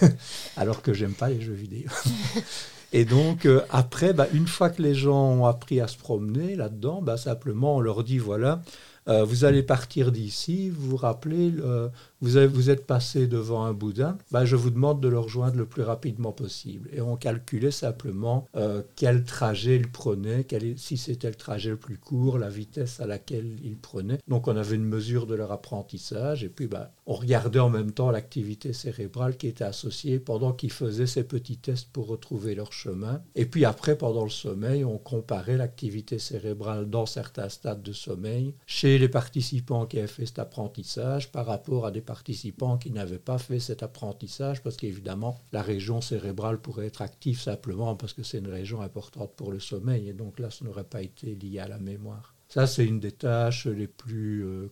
alors 0.57 0.81
que 0.81 0.93
j'aime 0.93 1.13
pas 1.13 1.29
les 1.29 1.41
jeux 1.41 1.53
vidéo. 1.53 1.89
Et 2.93 3.05
donc, 3.05 3.45
euh, 3.45 3.61
après, 3.71 4.13
bah, 4.13 4.27
une 4.33 4.47
fois 4.47 4.69
que 4.69 4.81
les 4.81 4.93
gens 4.95 5.31
ont 5.31 5.45
appris 5.45 5.81
à 5.81 5.87
se 5.87 5.97
promener 5.97 6.55
là-dedans, 6.55 7.01
bah, 7.01 7.17
simplement, 7.17 7.75
on 7.77 7.79
leur 7.81 8.03
dit, 8.03 8.19
voilà, 8.19 8.61
euh, 9.09 9.23
vous 9.25 9.43
allez 9.45 9.63
partir 9.63 10.11
d'ici, 10.11 10.69
vous 10.69 10.91
vous 10.91 10.95
rappelez, 10.97 11.49
le- 11.49 11.89
vous, 12.23 12.69
êtes 12.69 12.87
passé 12.87 13.27
devant 13.27 13.65
un 13.65 13.73
boudin, 13.73 14.17
bah, 14.31 14.45
je 14.45 14.55
vous 14.55 14.69
demande 14.69 15.01
de 15.01 15.09
le 15.09 15.19
rejoindre 15.19 15.57
le 15.57 15.65
plus 15.65 15.81
rapidement 15.81 16.31
possible. 16.31 16.89
Et 16.93 17.01
on 17.01 17.17
calculait 17.17 17.69
simplement 17.69 18.47
euh, 18.55 18.81
quel 18.95 19.25
trajet 19.25 19.75
il 19.75 19.91
prenait, 19.91 20.47
si 20.77 20.95
c'était 20.95 21.27
le 21.27 21.35
trajet 21.35 21.71
le 21.71 21.77
plus 21.77 21.97
court, 21.97 22.37
la 22.37 22.49
vitesse 22.49 23.01
à 23.01 23.07
laquelle 23.07 23.57
il 23.61 23.75
prenait. 23.75 24.19
Donc 24.29 24.47
on 24.47 24.55
avait 24.55 24.77
une 24.77 24.85
mesure 24.85 25.27
de 25.27 25.35
leur 25.35 25.51
apprentissage, 25.51 26.45
et 26.45 26.49
puis 26.49 26.67
bah, 26.67 26.93
on 27.05 27.13
regardait 27.13 27.59
en 27.59 27.69
même 27.69 27.91
temps 27.91 28.09
l'activité 28.09 28.71
cérébrale 28.71 29.35
qui 29.35 29.47
était 29.47 29.65
associée 29.65 30.19
pendant 30.19 30.53
qu'ils 30.53 30.71
faisaient 30.71 31.07
ces 31.07 31.25
petits 31.25 31.57
tests 31.57 31.89
pour 31.91 32.07
retrouver 32.07 32.55
leur 32.55 32.71
chemin. 32.71 33.21
Et 33.35 33.45
puis 33.45 33.65
après, 33.65 33.97
pendant 33.97 34.23
le 34.23 34.29
sommeil, 34.29 34.85
on 34.85 34.97
comparait 34.97 35.57
l'activité 35.57 36.19
cérébrale 36.19 36.89
dans 36.89 37.05
certains 37.05 37.49
stades 37.49 37.83
de 37.83 37.91
sommeil 37.91 38.53
chez 38.65 38.97
les 38.97 39.09
participants 39.09 39.85
qui 39.85 39.97
avaient 39.97 40.07
fait 40.07 40.25
cet 40.25 40.39
apprentissage 40.39 41.29
par 41.29 41.45
rapport 41.45 41.85
à 41.85 41.91
des 41.91 41.99
participants 41.99 42.12
qui 42.21 42.91
n'avaient 42.91 43.17
pas 43.17 43.37
fait 43.37 43.59
cet 43.59 43.81
apprentissage, 43.81 44.61
parce 44.61 44.77
qu'évidemment, 44.77 45.39
la 45.51 45.61
région 45.63 46.01
cérébrale 46.01 46.59
pourrait 46.59 46.87
être 46.87 47.01
active 47.01 47.39
simplement 47.39 47.95
parce 47.95 48.13
que 48.13 48.21
c'est 48.23 48.39
une 48.39 48.49
région 48.49 48.81
importante 48.81 49.33
pour 49.35 49.51
le 49.51 49.59
sommeil, 49.59 50.09
et 50.09 50.13
donc 50.13 50.39
là, 50.39 50.51
ça 50.51 50.65
n'aurait 50.65 50.83
pas 50.83 51.01
été 51.01 51.33
lié 51.33 51.59
à 51.59 51.67
la 51.67 51.79
mémoire. 51.79 52.35
Ça, 52.49 52.67
c'est 52.67 52.85
une 52.85 52.99
des 52.99 53.13
tâches 53.13 53.65
les 53.65 53.87
plus 53.87 54.45
euh, 54.45 54.71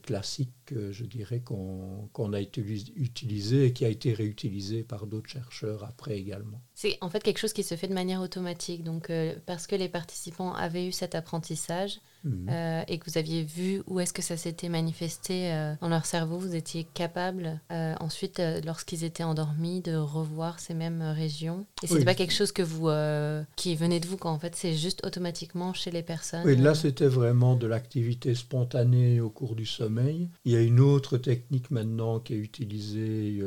je 0.91 1.03
dirais, 1.05 1.41
qu'on 1.41 2.33
a 2.33 2.41
utilisées 2.41 3.65
et 3.65 3.73
qui 3.73 3.85
a 3.85 3.89
été 3.89 4.13
réutilisée 4.13 4.83
par 4.83 5.07
d'autres 5.07 5.29
chercheurs 5.29 5.83
après 5.83 6.17
également. 6.17 6.61
C'est 6.73 6.97
en 7.01 7.09
fait 7.09 7.21
quelque 7.21 7.37
chose 7.37 7.53
qui 7.53 7.63
se 7.63 7.75
fait 7.75 7.87
de 7.87 7.93
manière 7.93 8.21
automatique. 8.21 8.83
Donc, 8.83 9.09
euh, 9.09 9.35
parce 9.45 9.67
que 9.67 9.75
les 9.75 9.89
participants 9.89 10.53
avaient 10.53 10.87
eu 10.87 10.91
cet 10.91 11.15
apprentissage, 11.15 11.99
Mhm. 12.23 12.47
Euh, 12.51 12.83
et 12.87 12.99
que 12.99 13.09
vous 13.09 13.17
aviez 13.17 13.41
vu 13.41 13.81
où 13.87 13.99
est-ce 13.99 14.13
que 14.13 14.21
ça 14.21 14.37
s'était 14.37 14.69
manifesté 14.69 15.51
euh, 15.51 15.73
dans 15.81 15.89
leur 15.89 16.05
cerveau, 16.05 16.37
vous 16.37 16.55
étiez 16.55 16.83
capable 16.83 17.59
ensuite, 17.99 18.39
lorsqu'ils 18.63 19.03
étaient 19.03 19.23
endormis, 19.23 19.81
de 19.81 19.95
revoir 19.95 20.59
ces 20.59 20.75
mêmes 20.75 21.01
régions. 21.01 21.65
Et 21.81 21.87
ce 21.87 21.93
n'était 21.93 22.05
pas 22.05 22.13
quelque 22.13 22.33
chose 22.33 22.51
que 22.51 22.61
vous, 22.61 22.89
qui 23.55 23.75
venait 23.75 23.99
de 23.99 24.05
vous, 24.05 24.17
quand 24.17 24.31
en 24.31 24.37
fait 24.37 24.55
c'est 24.55 24.75
juste 24.75 25.03
automatiquement 25.03 25.73
chez 25.73 25.89
les 25.89 26.03
personnes. 26.03 26.43
Oui, 26.45 26.55
là 26.55 26.75
c'était 26.75 27.07
vraiment 27.07 27.55
de 27.55 27.65
l'activité 27.65 28.35
spontanée 28.35 29.19
au 29.19 29.31
cours 29.31 29.55
du 29.55 29.65
sommeil. 29.65 30.29
Il 30.45 30.51
y 30.51 30.55
a 30.55 30.61
une 30.62 30.80
autre 30.80 31.18
technique 31.18 31.72
maintenant 31.72 32.20
qui 32.20 32.34
est 32.34 32.38
utilisée, 32.38 33.44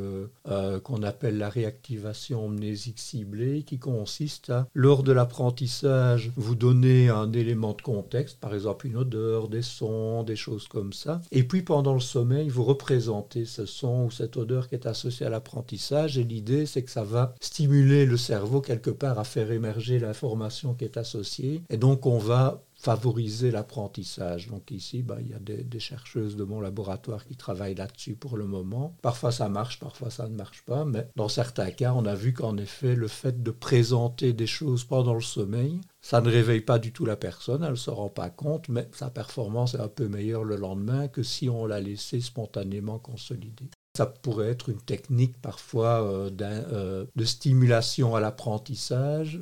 qu'on 0.82 1.02
appelle 1.02 1.38
la 1.38 1.48
réactivation 1.48 2.46
amnésique 2.46 2.98
ciblée, 2.98 3.62
qui 3.62 3.78
consiste 3.78 4.50
à, 4.50 4.68
lors 4.74 5.02
de 5.02 5.12
l'apprentissage, 5.12 6.32
vous 6.36 6.54
donner 6.54 7.08
un 7.08 7.32
élément 7.32 7.72
de 7.72 7.82
contexte, 7.82 8.38
par 8.38 8.54
exemple 8.54 8.86
une 8.86 8.96
odeur, 8.96 9.48
des 9.48 9.62
sons, 9.62 10.22
des 10.22 10.36
choses 10.36 10.68
comme 10.68 10.92
ça. 10.92 11.20
Et 11.32 11.44
puis 11.44 11.62
pendant 11.62 11.94
le 11.94 12.00
sommeil, 12.00 12.48
vous 12.48 12.64
représentez 12.64 13.44
ce 13.44 13.66
son 13.66 14.04
ou 14.06 14.10
cette 14.10 14.36
odeur 14.36 14.68
qui 14.68 14.74
est 14.74 14.86
associée 14.86 15.26
à 15.26 15.30
l'apprentissage. 15.30 16.18
Et 16.18 16.24
l'idée, 16.24 16.66
c'est 16.66 16.82
que 16.82 16.90
ça 16.90 17.04
va 17.04 17.34
stimuler 17.40 18.06
le 18.06 18.16
cerveau 18.16 18.60
quelque 18.60 18.90
part 18.90 19.18
à 19.18 19.24
faire 19.24 19.50
émerger 19.50 19.98
l'information 19.98 20.74
qui 20.74 20.84
est 20.84 20.96
associée. 20.96 21.62
Et 21.70 21.76
donc 21.76 22.06
on 22.06 22.18
va 22.18 22.62
favoriser 22.84 23.50
l'apprentissage. 23.50 24.48
Donc 24.48 24.70
ici, 24.70 25.02
bah, 25.02 25.16
il 25.18 25.28
y 25.28 25.32
a 25.32 25.38
des, 25.38 25.80
chercheuses 25.80 26.36
de 26.36 26.44
mon 26.44 26.60
laboratoire 26.60 27.24
qui 27.24 27.34
travaillent 27.34 27.74
là-dessus 27.74 28.14
pour 28.14 28.36
le 28.36 28.44
moment. 28.44 28.94
Parfois 29.00 29.32
ça 29.32 29.48
marche, 29.48 29.80
parfois 29.80 30.10
ça 30.10 30.28
ne 30.28 30.36
marche 30.36 30.62
pas, 30.66 30.84
mais 30.84 31.08
dans 31.16 31.30
certains 31.30 31.70
cas, 31.70 31.94
on 31.96 32.04
a 32.04 32.14
vu 32.14 32.34
qu'en 32.34 32.58
effet, 32.58 32.94
le 32.94 33.08
fait 33.08 33.42
de 33.42 33.50
présenter 33.50 34.34
des 34.34 34.46
choses 34.46 34.84
pendant 34.84 35.14
le 35.14 35.22
sommeil, 35.22 35.80
ça 36.02 36.20
ne 36.20 36.28
réveille 36.30 36.60
pas 36.60 36.78
du 36.78 36.92
tout 36.92 37.06
la 37.06 37.16
personne, 37.16 37.62
elle 37.62 37.70
ne 37.70 37.76
se 37.76 37.88
rend 37.88 38.10
pas 38.10 38.28
compte, 38.28 38.68
mais 38.68 38.86
sa 38.92 39.08
performance 39.08 39.72
est 39.74 39.80
un 39.80 39.88
peu 39.88 40.06
meilleure 40.06 40.44
le 40.44 40.56
lendemain 40.56 41.08
que 41.08 41.22
si 41.22 41.48
on 41.48 41.64
l'a 41.64 41.80
laissé 41.80 42.20
spontanément 42.20 42.98
consolider. 42.98 43.70
Ça 43.96 44.04
pourrait 44.04 44.50
être 44.50 44.68
une 44.68 44.82
technique 44.82 45.40
parfois 45.40 46.02
euh, 46.02 46.30
euh, 46.42 47.06
de 47.16 47.24
stimulation 47.24 48.14
à 48.14 48.20
l'apprentissage, 48.20 49.40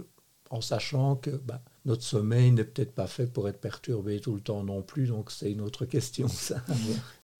en 0.50 0.60
sachant 0.60 1.16
que 1.16 1.30
bah, 1.30 1.60
notre 1.84 2.02
sommeil 2.02 2.52
n'est 2.52 2.64
peut-être 2.64 2.94
pas 2.94 3.06
fait 3.06 3.26
pour 3.26 3.48
être 3.48 3.60
perturbé 3.60 4.20
tout 4.20 4.34
le 4.34 4.40
temps 4.40 4.62
non 4.64 4.82
plus, 4.82 5.06
donc 5.08 5.30
c'est 5.30 5.50
une 5.50 5.60
autre 5.60 5.84
question 5.84 6.28
ça. 6.28 6.62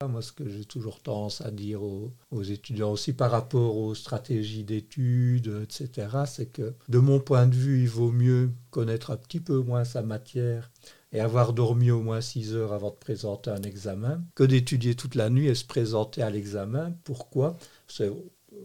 Moi, 0.07 0.21
ce 0.21 0.33
que 0.33 0.49
j'ai 0.49 0.65
toujours 0.65 1.01
tendance 1.01 1.39
à 1.39 1.49
dire 1.49 1.81
aux, 1.81 2.43
étudiants 2.43 2.91
aussi 2.91 3.13
par 3.13 3.31
rapport 3.31 3.77
aux 3.77 3.95
stratégies 3.95 4.65
d'études, 4.65 5.61
etc., 5.63 6.07
c'est 6.25 6.47
que 6.47 6.73
de 6.89 6.97
mon 6.97 7.21
point 7.21 7.47
de 7.47 7.55
vue, 7.55 7.83
il 7.83 7.89
vaut 7.89 8.11
mieux 8.11 8.51
connaître 8.69 9.11
un 9.11 9.15
petit 9.15 9.39
peu 9.39 9.59
moins 9.59 9.85
sa 9.85 10.01
matière 10.01 10.71
et 11.13 11.21
avoir 11.21 11.53
dormi 11.53 11.89
au 11.91 12.01
moins 12.01 12.19
6 12.19 12.53
heures 12.53 12.73
avant 12.73 12.89
de 12.89 12.95
présenter 12.95 13.51
un 13.51 13.61
examen 13.61 14.21
que 14.35 14.43
d'étudier 14.43 14.95
toute 14.95 15.15
la 15.15 15.29
nuit 15.29 15.47
et 15.47 15.55
se 15.55 15.63
présenter 15.63 16.21
à 16.21 16.29
l'examen. 16.29 16.93
Pourquoi? 17.03 17.55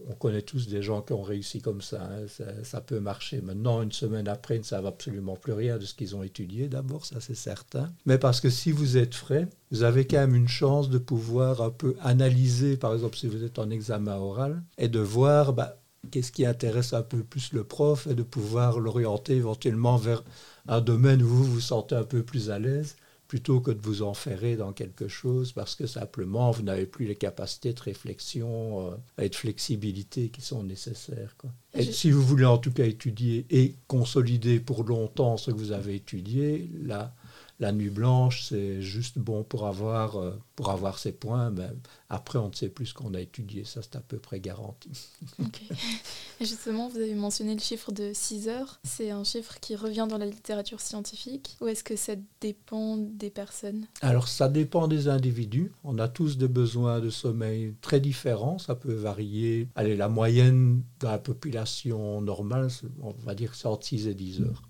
On 0.09 0.13
connaît 0.15 0.41
tous 0.41 0.67
des 0.67 0.81
gens 0.81 1.01
qui 1.01 1.13
ont 1.13 1.21
réussi 1.21 1.61
comme 1.61 1.81
ça, 1.81 2.01
hein. 2.01 2.25
ça, 2.63 2.81
peut 2.81 2.99
marcher. 2.99 3.41
Maintenant, 3.41 3.83
une 3.83 3.91
semaine 3.91 4.27
après, 4.27 4.55
ils 4.55 4.59
ne 4.59 4.63
savent 4.63 4.87
absolument 4.87 5.35
plus 5.35 5.53
rien 5.53 5.77
de 5.77 5.85
ce 5.85 5.93
qu'ils 5.93 6.15
ont 6.15 6.23
étudié, 6.23 6.67
d'abord, 6.67 7.05
ça 7.05 7.17
c'est 7.19 7.35
certain. 7.35 7.91
Mais 8.07 8.17
parce 8.17 8.41
que 8.41 8.49
si 8.49 8.71
vous 8.71 8.97
êtes 8.97 9.13
frais, 9.13 9.47
vous 9.71 9.83
avez 9.83 10.07
quand 10.07 10.17
même 10.17 10.35
une 10.35 10.47
chance 10.47 10.89
de 10.89 10.97
pouvoir 10.97 11.61
un 11.61 11.69
peu 11.69 11.95
analyser, 12.01 12.75
par 12.75 12.93
exemple, 12.93 13.17
si 13.17 13.27
vous 13.27 13.43
êtes 13.43 13.59
en 13.59 13.69
examen 13.69 14.15
oral, 14.15 14.63
et 14.79 14.87
de 14.87 14.99
voir 14.99 15.53
bah, 15.53 15.77
qu'est-ce 16.09 16.31
qui 16.31 16.45
intéresse 16.45 16.93
un 16.93 17.03
peu 17.03 17.23
plus 17.23 17.53
le 17.53 17.63
prof, 17.63 18.07
et 18.07 18.15
de 18.15 18.23
pouvoir 18.23 18.79
l'orienter 18.79 19.35
éventuellement 19.35 19.97
vers 19.97 20.23
un 20.67 20.81
domaine 20.81 21.21
où 21.21 21.27
vous 21.27 21.45
vous 21.45 21.61
sentez 21.61 21.95
un 21.95 22.03
peu 22.03 22.23
plus 22.23 22.49
à 22.49 22.57
l'aise 22.57 22.95
plutôt 23.29 23.61
que 23.61 23.69
de 23.69 23.79
vous 23.79 24.01
enferrer 24.01 24.57
dans 24.57 24.73
quelque 24.73 25.07
chose 25.07 25.53
parce 25.53 25.75
que 25.75 25.85
simplement 25.85 26.49
vous 26.49 26.63
n'avez 26.63 26.87
plus 26.87 27.05
les 27.05 27.15
capacités 27.15 27.73
de 27.73 27.79
réflexion 27.79 28.87
euh, 28.87 29.23
et 29.23 29.29
de 29.29 29.35
flexibilité 29.35 30.29
qui 30.29 30.41
sont 30.41 30.63
nécessaires. 30.63 31.35
Et 31.75 31.83
si 31.83 32.09
vous 32.09 32.23
voulez 32.23 32.45
en 32.45 32.57
tout 32.57 32.71
cas 32.71 32.85
étudier 32.85 33.45
et 33.51 33.75
consolider 33.87 34.59
pour 34.59 34.83
longtemps 34.83 35.37
ce 35.37 35.51
que 35.51 35.55
vous 35.55 35.71
avez 35.71 35.95
étudié, 35.95 36.71
là, 36.81 37.13
la 37.59 37.73
nuit 37.73 37.89
blanche, 37.89 38.43
c'est 38.47 38.81
juste 38.81 39.19
bon 39.19 39.43
pour 39.43 39.67
avoir, 39.67 40.15
euh, 40.15 40.31
pour 40.55 40.69
avoir 40.69 40.97
ses 40.97 41.11
points, 41.11 41.49
mais 41.49 41.67
après, 42.09 42.39
on 42.39 42.47
ne 42.47 42.53
sait 42.53 42.69
plus 42.69 42.87
ce 42.87 42.93
qu'on 42.93 43.13
a 43.13 43.19
étudié. 43.19 43.65
Ça, 43.65 43.81
c'est 43.81 43.97
à 43.97 43.99
peu 43.99 44.17
près 44.17 44.39
garanti. 44.39 44.89
Justement, 46.41 46.87
vous 46.87 46.97
avez 46.97 47.15
mentionné 47.15 47.53
le 47.53 47.59
chiffre 47.59 47.91
de 47.91 48.11
6 48.13 48.47
heures. 48.47 48.79
C'est 48.85 49.11
un 49.11 49.25
chiffre 49.25 49.59
qui 49.59 49.75
revient 49.75 50.07
dans 50.09 50.17
la 50.17 50.25
littérature 50.25 50.79
scientifique 50.79 51.57
ou 51.59 51.67
est-ce 51.67 51.83
que 51.83 51.97
ça 51.97 52.13
dépend 52.39 52.95
des 52.95 53.29
personnes? 53.29 53.87
Alors, 54.01 54.29
ça 54.29 54.47
dépend 54.47 54.87
des 54.87 55.09
individus. 55.09 55.73
On 55.83 55.99
a 55.99 56.07
tous 56.07 56.37
des 56.37 56.47
besoins 56.47 57.01
de 57.01 57.09
sommeil 57.09 57.75
très 57.81 57.99
différents. 57.99 58.57
Ça 58.57 58.75
peut 58.75 58.93
varier. 58.93 59.67
Allez, 59.75 59.97
la 59.97 60.07
moyenne 60.07 60.81
de 61.01 61.07
la 61.07 61.19
population 61.19 62.21
normale, 62.21 62.69
on 63.01 63.11
va 63.25 63.35
dire 63.35 63.51
que 63.51 63.57
c'est 63.57 63.67
entre 63.67 63.85
6 63.85 64.07
et 64.07 64.13
10 64.13 64.41
heures. 64.41 64.61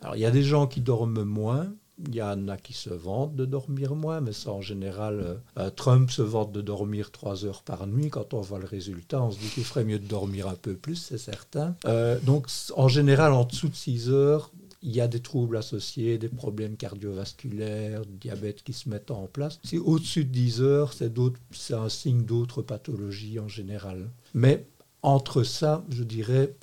Alors, 0.00 0.16
il 0.16 0.20
y 0.20 0.24
a 0.24 0.30
des 0.30 0.42
gens 0.42 0.66
qui 0.66 0.80
dorment 0.80 1.24
moins, 1.24 1.70
il 2.06 2.14
y 2.14 2.22
en 2.22 2.48
a 2.48 2.56
qui 2.56 2.72
se 2.72 2.90
vantent 2.90 3.34
de 3.34 3.44
dormir 3.44 3.94
moins, 3.94 4.20
mais 4.20 4.32
ça 4.32 4.52
en 4.52 4.60
général, 4.60 5.20
euh, 5.20 5.34
euh, 5.58 5.70
Trump 5.70 6.10
se 6.10 6.22
vante 6.22 6.52
de 6.52 6.60
dormir 6.60 7.10
trois 7.10 7.44
heures 7.44 7.62
par 7.62 7.86
nuit. 7.86 8.10
Quand 8.10 8.34
on 8.34 8.40
voit 8.40 8.58
le 8.58 8.66
résultat, 8.66 9.22
on 9.22 9.30
se 9.30 9.38
dit 9.38 9.48
qu'il 9.48 9.64
ferait 9.64 9.84
mieux 9.84 9.98
de 9.98 10.06
dormir 10.06 10.48
un 10.48 10.54
peu 10.54 10.74
plus, 10.74 10.96
c'est 10.96 11.18
certain. 11.18 11.74
Euh, 11.86 12.18
donc 12.20 12.48
en 12.76 12.88
général, 12.88 13.32
en 13.32 13.44
dessous 13.44 13.68
de 13.68 13.74
6 13.74 14.10
heures, 14.10 14.52
il 14.82 14.94
y 14.94 15.00
a 15.00 15.08
des 15.08 15.20
troubles 15.20 15.56
associés, 15.56 16.18
des 16.18 16.28
problèmes 16.28 16.76
cardiovasculaires, 16.76 18.02
diabète 18.06 18.62
qui 18.62 18.72
se 18.72 18.88
mettent 18.88 19.10
en 19.10 19.26
place. 19.26 19.58
Si 19.64 19.76
au-dessus 19.76 20.24
de 20.24 20.30
10 20.30 20.62
heures, 20.62 20.92
c'est 20.92 21.74
un 21.74 21.88
signe 21.88 22.22
d'autres 22.22 22.62
pathologies 22.62 23.40
en 23.40 23.48
général. 23.48 24.08
Mais 24.34 24.66
entre 25.02 25.42
ça, 25.42 25.84
je 25.90 26.04
dirais, 26.04 26.54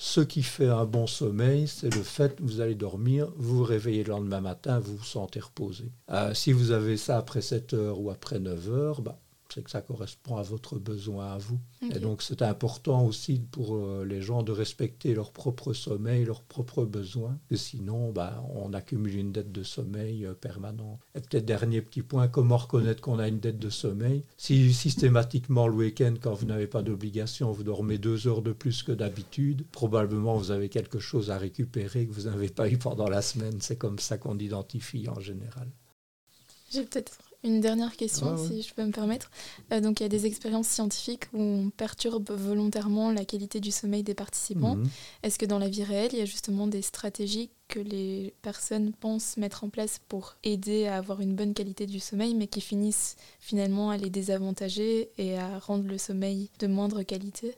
ce 0.00 0.20
qui 0.20 0.44
fait 0.44 0.68
un 0.68 0.84
bon 0.84 1.08
sommeil, 1.08 1.66
c'est 1.66 1.92
le 1.92 2.02
fait 2.02 2.36
que 2.36 2.42
vous 2.44 2.60
allez 2.60 2.76
dormir, 2.76 3.32
vous 3.36 3.58
vous 3.58 3.64
réveillez 3.64 4.04
le 4.04 4.10
lendemain 4.10 4.40
matin, 4.40 4.78
vous 4.78 4.96
vous 4.96 5.04
sentez 5.04 5.40
reposé. 5.40 5.90
Euh, 6.10 6.32
si 6.34 6.52
vous 6.52 6.70
avez 6.70 6.96
ça 6.96 7.18
après 7.18 7.40
7 7.40 7.74
heures 7.74 8.00
ou 8.00 8.08
après 8.08 8.38
9 8.38 8.70
heures, 8.70 9.02
bah, 9.02 9.18
c'est 9.52 9.62
que 9.62 9.70
ça 9.70 9.80
correspond 9.80 10.36
à 10.36 10.42
votre 10.42 10.78
besoin 10.78 11.32
à 11.32 11.38
vous. 11.38 11.58
Et 11.82 11.98
donc 11.98 12.22
c'est 12.22 12.42
important 12.42 13.04
aussi 13.04 13.40
pour 13.50 13.76
euh, 13.76 14.04
les 14.04 14.20
gens 14.20 14.42
de 14.42 14.52
respecter 14.52 15.14
leur 15.14 15.32
propre 15.32 15.72
sommeil, 15.72 16.24
leurs 16.24 16.42
propres 16.42 16.84
besoins, 16.84 17.38
que 17.48 17.56
sinon 17.56 18.12
bah, 18.12 18.44
on 18.54 18.72
accumule 18.72 19.16
une 19.16 19.32
dette 19.32 19.52
de 19.52 19.62
sommeil 19.62 20.26
euh, 20.26 20.34
permanente. 20.34 21.00
Et 21.14 21.20
peut-être 21.20 21.44
dernier 21.44 21.80
petit 21.80 22.02
point, 22.02 22.28
comment 22.28 22.56
reconnaître 22.56 23.00
qu'on 23.00 23.18
a 23.18 23.28
une 23.28 23.40
dette 23.40 23.58
de 23.58 23.70
sommeil? 23.70 24.22
Si 24.36 24.72
systématiquement 24.72 25.66
le 25.66 25.74
week-end, 25.74 26.14
quand 26.20 26.34
vous 26.34 26.46
n'avez 26.46 26.66
pas 26.66 26.82
d'obligation, 26.82 27.50
vous 27.52 27.64
dormez 27.64 27.98
deux 27.98 28.26
heures 28.26 28.42
de 28.42 28.52
plus 28.52 28.82
que 28.82 28.92
d'habitude, 28.92 29.64
probablement 29.72 30.36
vous 30.36 30.50
avez 30.50 30.68
quelque 30.68 30.98
chose 30.98 31.30
à 31.30 31.38
récupérer 31.38 32.06
que 32.06 32.12
vous 32.12 32.28
n'avez 32.28 32.48
pas 32.48 32.68
eu 32.68 32.78
pendant 32.78 33.08
la 33.08 33.22
semaine. 33.22 33.58
C'est 33.60 33.78
comme 33.78 33.98
ça 33.98 34.18
qu'on 34.18 34.38
identifie 34.38 35.08
en 35.08 35.20
général. 35.20 35.68
J'ai 36.70 36.84
peut-être 36.84 37.16
une 37.44 37.60
dernière 37.60 37.96
question, 37.96 38.36
si 38.36 38.62
je 38.62 38.74
peux 38.74 38.84
me 38.84 38.90
permettre. 38.90 39.30
Euh, 39.72 39.80
donc, 39.80 40.00
il 40.00 40.02
y 40.02 40.06
a 40.06 40.08
des 40.08 40.26
expériences 40.26 40.68
scientifiques 40.68 41.24
où 41.32 41.40
on 41.40 41.70
perturbe 41.70 42.30
volontairement 42.30 43.12
la 43.12 43.24
qualité 43.24 43.60
du 43.60 43.70
sommeil 43.70 44.02
des 44.02 44.14
participants. 44.14 44.76
Mhm. 44.76 44.88
Est-ce 45.22 45.38
que 45.38 45.46
dans 45.46 45.58
la 45.58 45.68
vie 45.68 45.84
réelle, 45.84 46.10
il 46.12 46.18
y 46.18 46.22
a 46.22 46.26
justement 46.26 46.66
des 46.66 46.82
stratégies 46.82 47.50
que 47.68 47.78
les 47.78 48.34
personnes 48.42 48.92
pensent 48.92 49.36
mettre 49.36 49.62
en 49.62 49.68
place 49.68 50.00
pour 50.08 50.36
aider 50.42 50.86
à 50.86 50.96
avoir 50.96 51.20
une 51.20 51.34
bonne 51.34 51.54
qualité 51.54 51.86
du 51.86 52.00
sommeil, 52.00 52.34
mais 52.34 52.48
qui 52.48 52.60
finissent 52.60 53.16
finalement 53.38 53.90
à 53.90 53.96
les 53.96 54.10
désavantager 54.10 55.10
et 55.18 55.38
à 55.38 55.58
rendre 55.58 55.86
le 55.86 55.98
sommeil 55.98 56.50
de 56.58 56.66
moindre 56.66 57.02
qualité? 57.02 57.54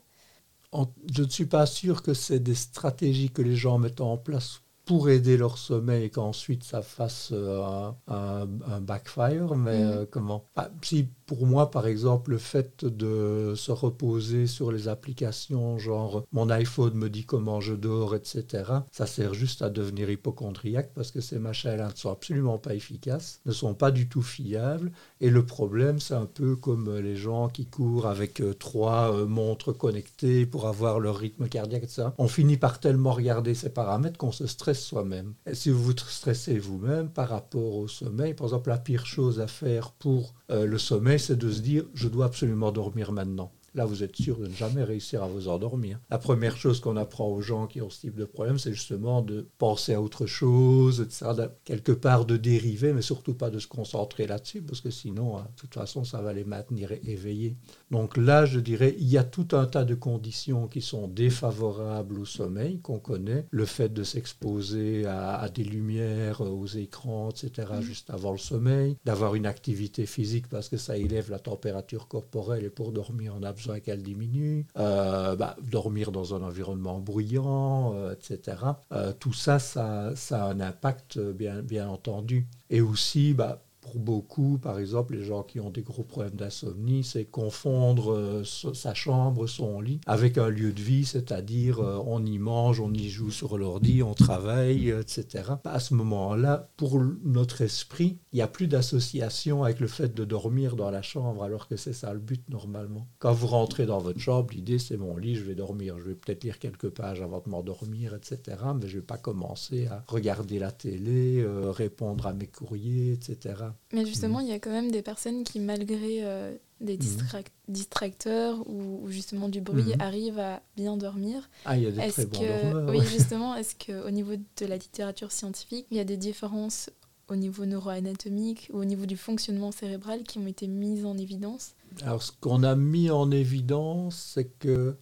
Je 1.12 1.22
ne 1.22 1.28
suis 1.28 1.46
pas 1.46 1.66
sûr 1.66 2.02
que 2.02 2.14
c'est 2.14 2.38
des 2.40 2.54
stratégies 2.54 3.30
que 3.30 3.42
les 3.42 3.56
gens 3.56 3.78
mettent 3.78 4.00
en 4.00 4.16
place 4.16 4.60
pour 4.84 5.08
aider 5.08 5.36
leur 5.36 5.58
sommeil 5.58 6.04
et 6.04 6.10
qu'ensuite 6.10 6.64
ça 6.64 6.82
fasse 6.82 7.30
euh, 7.32 7.90
un, 8.08 8.80
backfire. 8.80 9.54
Mais 9.54 9.78
mm. 9.78 9.88
euh, 9.88 10.06
comment? 10.10 10.44
Ah, 10.56 10.70
Si 10.82 11.08
pour 11.30 11.46
moi, 11.46 11.70
par 11.70 11.86
exemple, 11.86 12.32
le 12.32 12.38
fait 12.38 12.84
de 12.84 13.52
se 13.54 13.70
reposer 13.70 14.48
sur 14.48 14.72
les 14.72 14.88
applications, 14.88 15.78
genre 15.78 16.24
mon 16.32 16.50
iPhone 16.50 16.94
me 16.94 17.08
dit 17.08 17.24
comment 17.24 17.60
je 17.60 17.74
dors, 17.74 18.16
etc., 18.16 18.64
ça 18.90 19.06
sert 19.06 19.32
juste 19.32 19.62
à 19.62 19.70
devenir 19.70 20.10
hypochondriaque 20.10 20.90
parce 20.92 21.12
que 21.12 21.20
ces 21.20 21.38
machins-là 21.38 21.90
ne 21.90 21.94
sont 21.94 22.10
absolument 22.10 22.58
pas 22.58 22.74
efficaces, 22.74 23.42
ne 23.46 23.52
sont 23.52 23.74
pas 23.74 23.92
du 23.92 24.08
tout 24.08 24.22
fiables. 24.22 24.90
Et 25.20 25.30
le 25.30 25.46
problème, 25.46 26.00
c'est 26.00 26.14
un 26.14 26.26
peu 26.26 26.56
comme 26.56 26.98
les 26.98 27.14
gens 27.14 27.48
qui 27.48 27.66
courent 27.66 28.08
avec 28.08 28.40
euh, 28.40 28.52
trois 28.52 29.14
euh, 29.14 29.24
montres 29.24 29.72
connectées 29.72 30.46
pour 30.46 30.66
avoir 30.66 30.98
leur 30.98 31.16
rythme 31.16 31.46
cardiaque, 31.46 31.84
etc. 31.84 32.08
On 32.18 32.26
finit 32.26 32.56
par 32.56 32.80
tellement 32.80 33.12
regarder 33.12 33.54
ces 33.54 33.70
paramètres 33.70 34.18
qu'on 34.18 34.32
se 34.32 34.48
stresse 34.48 34.82
soi-même. 34.82 35.34
Et 35.46 35.54
si 35.54 35.70
vous 35.70 35.80
vous 35.80 35.96
stressez 35.96 36.58
vous-même 36.58 37.08
par 37.08 37.28
rapport 37.28 37.76
au 37.76 37.86
sommeil, 37.86 38.34
par 38.34 38.48
exemple, 38.48 38.70
la 38.70 38.78
pire 38.78 39.06
chose 39.06 39.38
à 39.38 39.46
faire 39.46 39.92
pour 39.92 40.34
euh, 40.50 40.66
le 40.66 40.78
sommeil, 40.78 41.19
c'est 41.20 41.36
de 41.36 41.50
se 41.50 41.60
dire 41.60 41.84
je 41.94 42.08
dois 42.08 42.26
absolument 42.26 42.72
dormir 42.72 43.12
maintenant. 43.12 43.52
Là, 43.74 43.84
vous 43.84 44.02
êtes 44.02 44.16
sûr 44.16 44.38
de 44.38 44.46
ne 44.46 44.54
jamais 44.54 44.82
réussir 44.82 45.22
à 45.22 45.28
vous 45.28 45.48
endormir. 45.48 46.00
La 46.10 46.18
première 46.18 46.56
chose 46.56 46.80
qu'on 46.80 46.96
apprend 46.96 47.28
aux 47.28 47.40
gens 47.40 47.66
qui 47.66 47.80
ont 47.80 47.90
ce 47.90 48.00
type 48.00 48.16
de 48.16 48.24
problème, 48.24 48.58
c'est 48.58 48.72
justement 48.72 49.22
de 49.22 49.46
penser 49.58 49.94
à 49.94 50.02
autre 50.02 50.26
chose, 50.26 51.00
etc., 51.00 51.48
quelque 51.64 51.92
part 51.92 52.24
de 52.24 52.36
dériver, 52.36 52.92
mais 52.92 53.02
surtout 53.02 53.34
pas 53.34 53.50
de 53.50 53.58
se 53.58 53.68
concentrer 53.68 54.26
là-dessus, 54.26 54.62
parce 54.62 54.80
que 54.80 54.90
sinon, 54.90 55.38
hein, 55.38 55.46
de 55.54 55.60
toute 55.60 55.74
façon, 55.74 56.04
ça 56.04 56.20
va 56.20 56.32
les 56.32 56.44
maintenir 56.44 56.92
éveillés. 57.04 57.56
Donc 57.90 58.16
là, 58.16 58.44
je 58.44 58.60
dirais, 58.60 58.94
il 58.98 59.08
y 59.08 59.18
a 59.18 59.24
tout 59.24 59.48
un 59.52 59.66
tas 59.66 59.84
de 59.84 59.94
conditions 59.94 60.66
qui 60.66 60.80
sont 60.80 61.06
défavorables 61.08 62.18
au 62.18 62.24
sommeil, 62.24 62.80
qu'on 62.80 62.98
connaît. 62.98 63.46
Le 63.50 63.64
fait 63.64 63.92
de 63.92 64.02
s'exposer 64.02 65.06
à, 65.06 65.48
des 65.48 65.64
lumières, 65.64 66.40
aux 66.40 66.66
écrans, 66.66 67.30
etc., 67.30 67.68
mmh. 67.78 67.80
juste 67.82 68.10
avant 68.10 68.32
le 68.32 68.38
sommeil, 68.38 68.96
d'avoir 69.04 69.34
une 69.34 69.46
activité 69.46 70.06
physique 70.06 70.48
parce 70.48 70.68
que 70.68 70.76
ça 70.76 70.96
élève 70.96 71.30
la 71.30 71.38
température 71.38 72.08
corporelle 72.08 72.64
et 72.64 72.70
pour 72.70 72.92
dormir, 72.92 73.34
on 73.38 73.42
a 73.42 73.52
besoin 73.60 73.80
qu'elle 73.80 74.02
diminue, 74.02 74.66
euh, 74.78 75.36
bah, 75.36 75.56
dormir 75.62 76.12
dans 76.12 76.34
un 76.34 76.42
environnement 76.42 76.98
bruyant, 76.98 77.94
euh, 77.94 78.14
etc. 78.14 78.56
Euh, 78.92 79.12
tout 79.18 79.32
ça, 79.32 79.58
ça, 79.58 80.12
a 80.30 80.44
un 80.44 80.60
impact, 80.60 81.18
bien, 81.18 81.62
bien 81.62 81.88
entendu. 81.88 82.46
Et 82.70 82.80
aussi, 82.80 83.34
bah, 83.34 83.62
pour 83.90 83.98
beaucoup, 83.98 84.58
par 84.58 84.78
exemple, 84.78 85.14
les 85.16 85.24
gens 85.24 85.42
qui 85.42 85.58
ont 85.58 85.70
des 85.70 85.82
gros 85.82 86.04
problèmes 86.04 86.36
d'insomnie, 86.36 87.02
c'est 87.02 87.24
confondre 87.24 88.12
euh, 88.12 88.44
sa 88.44 88.94
chambre, 88.94 89.48
son 89.48 89.80
lit, 89.80 90.00
avec 90.06 90.38
un 90.38 90.48
lieu 90.48 90.72
de 90.72 90.80
vie, 90.80 91.04
c'est-à-dire 91.04 91.80
euh, 91.80 92.00
on 92.06 92.24
y 92.24 92.38
mange, 92.38 92.78
on 92.78 92.92
y 92.92 93.08
joue 93.08 93.32
sur 93.32 93.58
l'ordi, 93.58 94.02
on 94.02 94.14
travaille, 94.14 94.92
euh, 94.92 95.00
etc. 95.00 95.54
À 95.64 95.80
ce 95.80 95.94
moment-là, 95.94 96.68
pour 96.76 97.00
notre 97.24 97.62
esprit, 97.62 98.18
il 98.32 98.36
n'y 98.36 98.42
a 98.42 98.46
plus 98.46 98.68
d'association 98.68 99.64
avec 99.64 99.80
le 99.80 99.88
fait 99.88 100.14
de 100.14 100.24
dormir 100.24 100.76
dans 100.76 100.90
la 100.90 101.02
chambre, 101.02 101.42
alors 101.42 101.66
que 101.66 101.76
c'est 101.76 101.92
ça 101.92 102.12
le 102.12 102.20
but 102.20 102.48
normalement. 102.48 103.08
Quand 103.18 103.32
vous 103.32 103.48
rentrez 103.48 103.86
dans 103.86 103.98
votre 103.98 104.20
chambre, 104.20 104.54
l'idée 104.54 104.78
c'est 104.78 104.98
mon 104.98 105.16
lit, 105.16 105.34
je 105.34 105.42
vais 105.42 105.56
dormir, 105.56 105.98
je 105.98 106.04
vais 106.04 106.14
peut-être 106.14 106.44
lire 106.44 106.60
quelques 106.60 106.90
pages 106.90 107.22
avant 107.22 107.42
de 107.44 107.50
m'endormir, 107.50 108.14
etc. 108.14 108.56
Mais 108.80 108.86
je 108.86 108.96
ne 108.96 109.00
vais 109.00 109.06
pas 109.06 109.18
commencer 109.18 109.86
à 109.86 110.04
regarder 110.06 110.60
la 110.60 110.70
télé, 110.70 111.44
répondre 111.72 112.28
à 112.28 112.32
mes 112.32 112.46
courriers, 112.46 113.14
etc. 113.14 113.54
Mais 113.92 114.06
justement, 114.06 114.38
mm. 114.38 114.42
il 114.42 114.48
y 114.48 114.52
a 114.52 114.58
quand 114.58 114.70
même 114.70 114.90
des 114.90 115.02
personnes 115.02 115.44
qui, 115.44 115.60
malgré 115.60 116.24
euh, 116.24 116.54
des 116.80 116.96
mm. 116.96 117.42
distracteurs 117.68 118.68
ou, 118.68 119.08
justement 119.08 119.48
du 119.48 119.60
bruit, 119.60 119.94
mm. 119.96 120.00
arrivent 120.00 120.38
à 120.38 120.62
bien 120.76 120.96
dormir. 120.96 121.48
Ah, 121.64 121.76
il 121.76 121.84
y 121.84 121.86
a 121.86 121.90
des 121.90 122.12
très 122.12 122.26
bons 122.26 122.40
que, 122.40 122.90
Oui, 122.90 123.00
justement, 123.06 123.54
est-ce 123.56 123.74
qu'au 123.74 124.10
niveau 124.10 124.36
de 124.36 124.66
la 124.66 124.76
littérature 124.76 125.32
scientifique, 125.32 125.86
il 125.90 125.96
y 125.96 126.00
a 126.00 126.04
des 126.04 126.16
différences 126.16 126.90
au 127.28 127.36
niveau 127.36 127.64
neuroanatomique 127.64 128.68
ou 128.72 128.78
au 128.78 128.84
niveau 128.84 129.06
du 129.06 129.16
fonctionnement 129.16 129.70
cérébral 129.70 130.24
qui 130.24 130.38
ont 130.38 130.46
été 130.46 130.66
mises 130.66 131.04
en 131.04 131.16
évidence? 131.16 131.74
Alors, 132.02 132.22
ce 132.22 132.32
qu'on 132.32 132.62
a 132.62 132.74
mis 132.76 133.10
en 133.10 133.30
évidence, 133.30 134.32
c'est 134.34 134.50
que 134.58 134.96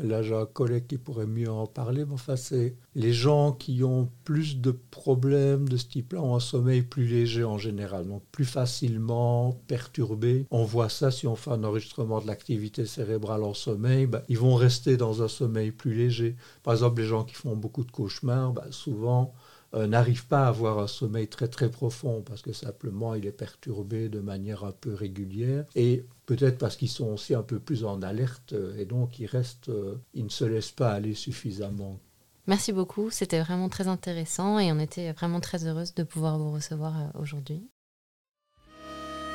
Là, 0.00 0.22
j'ai 0.22 0.34
un 0.34 0.46
collègue 0.46 0.86
qui 0.86 0.96
pourrait 0.96 1.26
mieux 1.26 1.50
en 1.50 1.66
parler. 1.66 2.04
Mais 2.04 2.14
enfin, 2.14 2.36
c'est 2.36 2.76
les 2.94 3.12
gens 3.12 3.52
qui 3.52 3.82
ont 3.82 4.08
plus 4.24 4.58
de 4.58 4.70
problèmes 4.70 5.68
de 5.68 5.76
ce 5.76 5.86
type-là 5.86 6.22
ont 6.22 6.36
un 6.36 6.40
sommeil 6.40 6.82
plus 6.82 7.06
léger 7.06 7.42
en 7.42 7.58
général, 7.58 8.06
donc 8.06 8.22
plus 8.30 8.44
facilement 8.44 9.60
perturbé. 9.66 10.46
On 10.50 10.64
voit 10.64 10.88
ça 10.88 11.10
si 11.10 11.26
on 11.26 11.34
fait 11.34 11.50
un 11.50 11.64
enregistrement 11.64 12.20
de 12.20 12.28
l'activité 12.28 12.86
cérébrale 12.86 13.42
en 13.42 13.54
sommeil, 13.54 14.06
ben, 14.06 14.22
ils 14.28 14.38
vont 14.38 14.54
rester 14.54 14.96
dans 14.96 15.22
un 15.22 15.28
sommeil 15.28 15.72
plus 15.72 15.94
léger. 15.94 16.36
Par 16.62 16.74
exemple, 16.74 17.00
les 17.00 17.08
gens 17.08 17.24
qui 17.24 17.34
font 17.34 17.56
beaucoup 17.56 17.84
de 17.84 17.90
cauchemars, 17.90 18.52
ben, 18.52 18.70
souvent 18.70 19.34
n'arrive 19.74 20.26
pas 20.26 20.44
à 20.44 20.48
avoir 20.48 20.78
un 20.78 20.86
sommeil 20.86 21.28
très 21.28 21.48
très 21.48 21.70
profond 21.70 22.22
parce 22.22 22.42
que 22.42 22.52
simplement 22.52 23.14
il 23.14 23.26
est 23.26 23.32
perturbé 23.32 24.08
de 24.08 24.20
manière 24.20 24.64
un 24.64 24.72
peu 24.72 24.94
régulière 24.94 25.64
et 25.74 26.06
peut-être 26.26 26.58
parce 26.58 26.76
qu'ils 26.76 26.88
sont 26.88 27.12
aussi 27.12 27.34
un 27.34 27.42
peu 27.42 27.58
plus 27.58 27.84
en 27.84 28.02
alerte 28.02 28.52
euh, 28.52 28.76
et 28.78 28.84
donc 28.84 29.18
ils 29.18 29.26
restent, 29.26 29.68
euh, 29.68 29.96
ils 30.14 30.24
ne 30.24 30.30
se 30.30 30.44
laissent 30.44 30.70
pas 30.70 30.92
aller 30.92 31.14
suffisamment. 31.14 31.98
Merci 32.46 32.72
beaucoup, 32.72 33.10
c'était 33.10 33.40
vraiment 33.40 33.68
très 33.68 33.88
intéressant 33.88 34.58
et 34.58 34.72
on 34.72 34.78
était 34.78 35.12
vraiment 35.12 35.40
très 35.40 35.66
heureuse 35.66 35.94
de 35.94 36.02
pouvoir 36.02 36.38
vous 36.38 36.50
recevoir 36.50 36.94
aujourd'hui. 37.14 37.68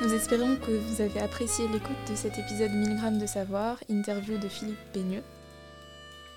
Nous 0.02 0.12
espérons 0.12 0.56
que 0.56 0.72
vous 0.72 1.00
avez 1.00 1.20
apprécié 1.20 1.68
l'écoute 1.68 1.96
de 2.10 2.16
cet 2.16 2.36
épisode 2.36 2.72
1000 2.72 2.96
grammes 2.96 3.18
de 3.18 3.26
savoir, 3.26 3.78
interview 3.88 4.38
de 4.38 4.48
Philippe 4.48 4.92
Peigneux. 4.92 5.22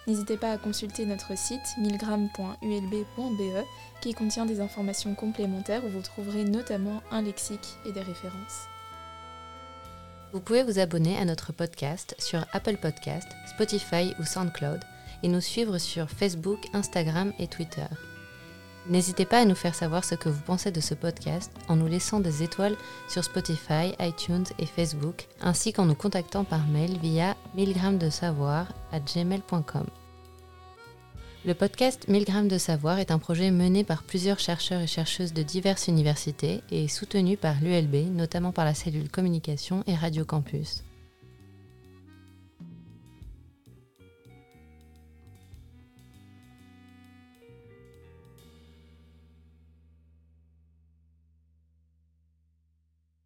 N'hésitez 0.08 0.38
pas 0.38 0.54
à 0.54 0.58
consulter 0.58 1.06
notre 1.06 1.38
site 1.38 1.76
1000g.ulb.be 1.82 3.66
qui 4.02 4.14
contient 4.14 4.46
des 4.46 4.62
informations 4.62 5.14
complémentaires 5.16 5.84
où 5.86 5.90
vous 5.90 6.02
trouverez 6.02 6.46
notamment 6.46 7.02
un 7.12 7.22
lexique 7.22 7.76
et 7.86 7.92
des 7.92 8.02
références. 8.02 8.68
Vous 10.32 10.40
pouvez 10.40 10.64
vous 10.64 10.80
abonner 10.80 11.18
à 11.18 11.26
notre 11.26 11.52
podcast 11.52 12.16
sur 12.20 12.46
Apple 12.54 12.78
Podcast, 12.78 13.28
Spotify 13.48 14.14
ou 14.20 14.24
SoundCloud 14.24 14.80
et 15.24 15.28
nous 15.28 15.42
suivre 15.42 15.78
sur 15.78 16.10
Facebook, 16.10 16.60
Instagram 16.74 17.34
et 17.38 17.48
Twitter. 17.48 17.88
N'hésitez 18.90 19.26
pas 19.26 19.40
à 19.40 19.46
nous 19.46 19.56
faire 19.56 19.76
savoir 19.76 20.06
ce 20.06 20.16
que 20.16 20.30
vous 20.30 20.42
pensez 20.42 20.72
de 20.72 20.80
ce 20.80 20.94
podcast 20.94 21.52
en 21.68 21.76
nous 21.76 21.88
laissant 21.88 22.22
des 22.22 22.42
étoiles 22.42 22.78
sur 23.10 23.22
Spotify, 23.22 23.94
iTunes 24.00 24.46
et 24.60 24.66
Facebook, 24.66 25.28
ainsi 25.42 25.74
qu'en 25.74 25.86
nous 25.86 25.96
contactant 25.96 26.46
par 26.46 26.66
mail 26.68 26.98
via 27.00 27.36
1000 27.56 27.98
de 28.00 28.10
savoir 28.10 28.68
à 28.94 29.02
gmail.com. 29.02 29.86
Le 31.46 31.54
podcast 31.54 32.08
1000 32.08 32.24
grammes 32.24 32.48
de 32.48 32.58
savoir 32.58 33.00
est 33.00 33.12
un 33.12 33.20
projet 33.20 33.52
mené 33.52 33.84
par 33.84 34.04
plusieurs 34.04 34.40
chercheurs 34.40 34.82
et 34.82 34.88
chercheuses 34.88 35.34
de 35.34 35.44
diverses 35.44 35.88
universités 35.88 36.62
et 36.72 36.88
soutenu 36.88 37.36
par 37.36 37.56
l'ULB, 37.62 38.16
notamment 38.16 38.54
par 38.54 38.64
la 38.64 38.74
cellule 38.74 39.10
communication 39.10 39.84
et 39.86 39.96
Radio 39.96 40.24
Campus. 40.24 40.84